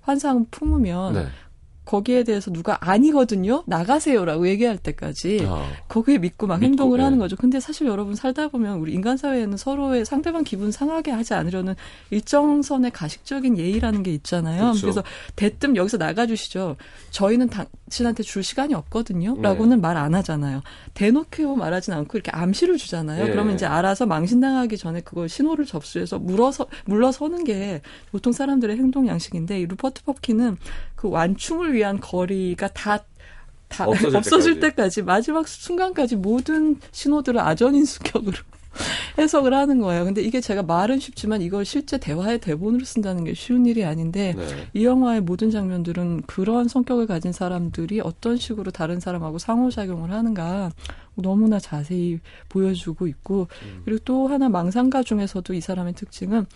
환상 0.00 0.44
품으면 0.50 1.14
네. 1.14 1.26
거기에 1.88 2.22
대해서 2.22 2.50
누가 2.50 2.76
아니거든요. 2.80 3.62
나가세요라고 3.64 4.46
얘기할 4.48 4.76
때까지 4.76 5.46
어. 5.48 5.66
거기에 5.88 6.18
믿고 6.18 6.46
막 6.46 6.60
믿고, 6.60 6.66
행동을 6.66 6.98
예. 6.98 7.04
하는 7.04 7.18
거죠. 7.18 7.34
근데 7.34 7.60
사실 7.60 7.86
여러분 7.86 8.14
살다 8.14 8.48
보면 8.48 8.78
우리 8.78 8.92
인간 8.92 9.16
사회에는 9.16 9.56
서로의 9.56 10.04
상대방 10.04 10.44
기분 10.44 10.70
상하게 10.70 11.12
하지 11.12 11.32
않으려는 11.32 11.74
일정선의 12.10 12.90
가식적인 12.90 13.56
예의라는 13.56 14.02
게 14.02 14.12
있잖아요. 14.12 14.64
그렇죠. 14.64 14.80
그래서 14.82 15.02
대뜸 15.34 15.76
여기서 15.76 15.96
나가 15.96 16.26
주시죠. 16.26 16.76
저희는 17.10 17.48
당신한테 17.48 18.22
줄 18.22 18.42
시간이 18.42 18.74
없거든요. 18.74 19.36
네. 19.36 19.40
라고는 19.40 19.80
말안 19.80 20.14
하잖아요. 20.16 20.60
대놓고 20.92 21.56
말하진 21.56 21.94
않고 21.94 22.18
이렇게 22.18 22.30
암시를 22.32 22.76
주잖아요. 22.76 23.24
예. 23.24 23.30
그러면 23.30 23.54
이제 23.54 23.64
알아서 23.64 24.04
망신당하기 24.04 24.76
전에 24.76 25.00
그걸 25.00 25.30
신호를 25.30 25.64
접수해서 25.64 26.18
물어서 26.18 26.66
물러서는 26.84 27.44
게 27.44 27.80
보통 28.12 28.34
사람들의 28.34 28.76
행동 28.76 29.06
양식인데 29.06 29.58
이 29.58 29.64
루퍼트 29.64 30.02
퍼킨은 30.04 30.58
그 30.98 31.08
완충을 31.08 31.72
위한 31.74 32.00
거리가 32.00 32.68
다 32.68 32.98
다 33.68 33.86
없어질 33.86 34.16
없어질, 34.16 34.54
때까지. 34.54 34.76
때까지. 34.76 35.02
마지막 35.02 35.46
순간까지 35.46 36.16
모든 36.16 36.80
신호들을 36.90 37.38
아전인수격으로 37.40 38.36
해석을 39.18 39.54
하는 39.54 39.80
거예요. 39.80 40.04
근데 40.04 40.22
이게 40.22 40.40
제가 40.40 40.62
말은 40.62 40.98
쉽지만 41.00 41.42
이걸 41.42 41.64
실제 41.64 41.98
대화의 41.98 42.38
대본으로 42.38 42.84
쓴다는 42.84 43.24
게 43.24 43.34
쉬운 43.34 43.66
일이 43.66 43.84
아닌데 43.84 44.34
네. 44.36 44.68
이 44.74 44.84
영화의 44.84 45.20
모든 45.20 45.50
장면들은 45.50 46.22
그런 46.26 46.68
성격을 46.68 47.06
가진 47.06 47.32
사람들이 47.32 48.00
어떤 48.00 48.36
식으로 48.36 48.70
다른 48.70 49.00
사람하고 49.00 49.38
상호작용을 49.38 50.12
하는가 50.12 50.70
너무나 51.16 51.58
자세히 51.58 52.20
보여주고 52.48 53.08
있고 53.08 53.48
음. 53.64 53.82
그리고 53.84 54.00
또 54.04 54.28
하나 54.28 54.48
망상가 54.48 55.02
중에서도 55.02 55.52
이 55.54 55.60
사람의 55.60 55.94
특징은 55.94 56.46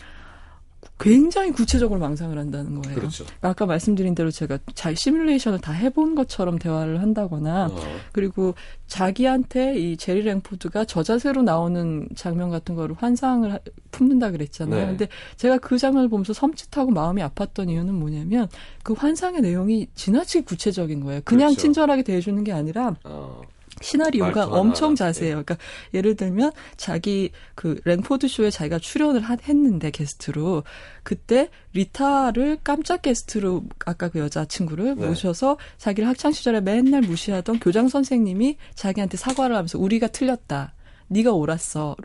굉장히 0.98 1.50
구체적으로 1.50 1.98
망상을 1.98 2.36
한다는 2.38 2.80
거예요. 2.80 2.96
그렇죠. 2.98 3.24
아까 3.40 3.66
말씀드린 3.66 4.14
대로 4.14 4.30
제가 4.30 4.58
잘 4.74 4.94
시뮬레이션을 4.96 5.60
다 5.60 5.72
해본 5.72 6.14
것처럼 6.14 6.58
대화를 6.58 7.00
한다거나 7.00 7.66
어. 7.72 7.76
그리고 8.12 8.54
자기한테 8.86 9.76
이 9.78 9.96
제리 9.96 10.22
랭포드가 10.22 10.84
저자세로 10.84 11.42
나오는 11.42 12.08
장면 12.14 12.50
같은 12.50 12.74
거를 12.76 12.94
환상을 12.98 13.52
하- 13.52 13.58
품는다 13.90 14.30
그랬잖아요. 14.30 14.80
네. 14.80 14.86
근데 14.86 15.08
제가 15.36 15.58
그 15.58 15.76
장면을 15.78 16.08
보면서 16.08 16.32
섬찟하고 16.32 16.92
마음이 16.92 17.20
아팠던 17.22 17.68
이유는 17.70 17.94
뭐냐면 17.94 18.48
그 18.84 18.92
환상의 18.92 19.40
내용이 19.40 19.88
지나치게 19.94 20.44
구체적인 20.44 21.00
거예요. 21.00 21.20
그냥 21.24 21.48
그렇죠. 21.48 21.62
친절하게 21.62 22.02
대해주는 22.02 22.44
게 22.44 22.52
아니라 22.52 22.94
어. 23.04 23.40
시나리오가 23.82 24.46
엄청. 24.46 24.94
자세해요. 24.94 25.42
그러니까 25.44 25.56
예를 25.94 26.16
들면 26.16 26.52
자기 26.76 27.30
그 27.54 27.80
랭포드 27.84 28.28
쇼에 28.28 28.50
자기가 28.50 28.78
출연을 28.78 29.20
하- 29.20 29.36
했는데 29.42 29.90
게스트로 29.90 30.64
그때 31.02 31.50
리타를 31.72 32.58
깜짝 32.64 33.02
게스트로 33.02 33.64
아까 33.86 34.08
그 34.08 34.18
여자 34.18 34.44
친구를 34.44 34.94
네. 34.96 35.06
모셔서 35.06 35.58
자기를 35.78 36.08
학창 36.08 36.32
시절에 36.32 36.60
맨날 36.60 37.02
무시하던 37.02 37.58
교장 37.60 37.88
선생님이 37.88 38.56
자기한테 38.74 39.16
사과를 39.16 39.56
하면서 39.56 39.78
우리가 39.78 40.08
틀렸다. 40.08 40.74
네가 41.08 41.32
옳았어. 41.32 41.96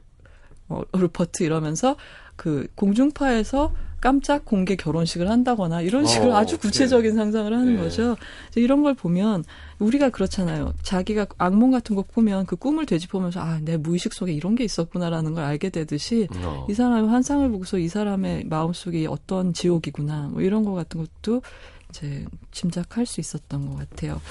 어, 0.69 0.81
루퍼트 0.93 1.43
이러면서 1.43 1.95
그 2.35 2.67
공중파에서 2.75 3.73
깜짝 3.99 4.45
공개 4.45 4.75
결혼식을 4.75 5.29
한다거나 5.29 5.81
이런 5.81 6.05
식으로 6.05 6.33
어, 6.33 6.37
아주 6.37 6.57
구체적인 6.59 7.15
상상을 7.15 7.51
하는 7.51 7.75
네. 7.75 7.81
거죠. 7.81 8.15
이런 8.55 8.83
걸 8.83 8.93
보면 8.93 9.43
우리가 9.79 10.09
그렇잖아요. 10.09 10.73
자기가 10.83 11.27
악몽 11.37 11.71
같은 11.71 11.95
거 11.95 12.03
꾸면 12.03 12.45
그 12.45 12.55
꿈을 12.55 12.85
되짚으면서 12.85 13.39
아, 13.39 13.59
내 13.61 13.77
무의식 13.77 14.13
속에 14.13 14.31
이런 14.31 14.55
게 14.55 14.63
있었구나라는 14.63 15.33
걸 15.33 15.43
알게 15.43 15.69
되듯이 15.69 16.27
어. 16.35 16.67
이 16.69 16.73
사람의 16.73 17.09
환상을 17.09 17.49
보고서 17.49 17.79
이 17.79 17.87
사람의 17.87 18.45
마음속에 18.45 19.07
어떤 19.07 19.53
지옥이구나 19.53 20.29
뭐 20.31 20.41
이런 20.41 20.63
거 20.63 20.73
같은 20.73 21.03
것도 21.03 21.41
이제 21.89 22.25
짐작할 22.51 23.05
수 23.05 23.19
있었던 23.19 23.65
것 23.67 23.77
같아요. 23.77 24.21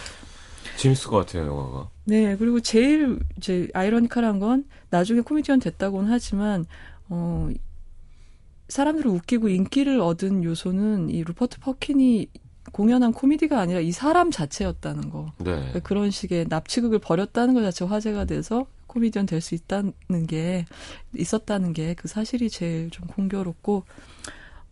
재밌을 0.76 1.10
것 1.10 1.18
같아요, 1.18 1.46
영화가. 1.46 1.88
네, 2.04 2.36
그리고 2.36 2.60
제일 2.60 3.18
이제 3.36 3.68
아이러니컬한 3.72 4.38
건 4.38 4.64
나중에 4.90 5.20
코미디언 5.22 5.60
됐다고는 5.60 6.10
하지만 6.10 6.66
어 7.08 7.48
사람들을 8.68 9.10
웃기고 9.10 9.48
인기를 9.48 10.00
얻은 10.00 10.44
요소는 10.44 11.10
이 11.10 11.22
루퍼트 11.24 11.60
퍼킨이 11.60 12.28
공연한 12.72 13.12
코미디가 13.12 13.60
아니라 13.60 13.78
이 13.80 13.92
사람 13.92 14.30
자체였다는 14.30 15.10
거. 15.10 15.32
네. 15.38 15.52
그러니까 15.52 15.78
그런 15.80 16.10
식의 16.10 16.46
납치극을 16.48 16.98
벌였다는 16.98 17.54
것 17.54 17.62
자체가 17.62 17.90
화제가 17.90 18.24
돼서 18.24 18.66
코미디언 18.88 19.26
될 19.26 19.40
수 19.40 19.54
있다는 19.54 19.92
게 20.26 20.64
있었다는 21.16 21.72
게 21.74 21.94
그 21.96 22.08
사실이 22.08 22.50
제일 22.50 22.90
좀 22.90 23.06
공교롭고 23.06 23.84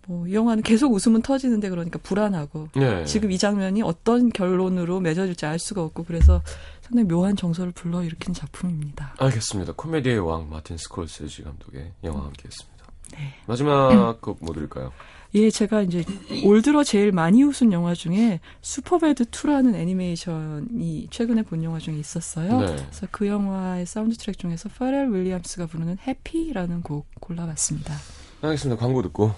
뭐이 0.06 0.34
영화는 0.34 0.62
계속 0.62 0.92
웃으면 0.92 1.22
터지는데 1.22 1.70
그러니까 1.70 1.98
불안하고 2.02 2.68
네. 2.74 3.04
지금 3.06 3.30
이 3.30 3.38
장면이 3.38 3.80
어떤 3.82 4.28
결론으로 4.30 5.00
맺어질지 5.00 5.46
알 5.46 5.58
수가 5.58 5.82
없고 5.82 6.04
그래서 6.04 6.42
상당히 6.82 7.08
묘한 7.08 7.36
정서를 7.36 7.72
불러일으킨 7.72 8.34
작품입니다. 8.34 9.14
알겠습니다. 9.18 9.72
코미디의 9.76 10.18
왕 10.18 10.50
마틴 10.50 10.76
스콜세지 10.76 11.42
감독의 11.44 11.92
영화 12.04 12.24
함께했습니다. 12.24 12.73
네. 13.16 13.34
마지막 13.46 14.20
곡뭐 14.20 14.52
드릴까요? 14.54 14.92
예, 15.36 15.50
제가 15.50 15.82
이제 15.82 16.04
올 16.44 16.62
들어 16.62 16.84
제일 16.84 17.10
많이 17.10 17.42
웃은 17.42 17.72
영화 17.72 17.92
중에 17.92 18.38
슈퍼배드 18.62 19.24
2라는 19.24 19.74
애니메이션이 19.74 21.08
최근에 21.10 21.42
본 21.42 21.64
영화 21.64 21.80
중에 21.80 21.98
있었어요. 21.98 22.60
네. 22.60 22.66
그래서 22.66 23.08
그 23.10 23.26
영화의 23.26 23.84
사운드 23.84 24.16
트랙 24.16 24.38
중에서 24.38 24.68
파렐 24.68 25.12
윌리엄스가 25.12 25.66
부르는 25.66 25.98
Happy라는 26.06 26.82
곡 26.82 27.08
골라봤습니다. 27.20 27.94
알겠습니다. 28.42 28.80
광고 28.80 29.02
듣고 29.02 29.32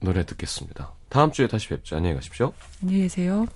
노래 0.00 0.24
듣겠습니다. 0.24 0.92
다음 1.10 1.32
주에 1.32 1.48
다시 1.48 1.68
뵙죠. 1.68 1.96
안녕히 1.96 2.14
가십시오. 2.14 2.54
안녕히 2.80 3.02
계세요. 3.02 3.46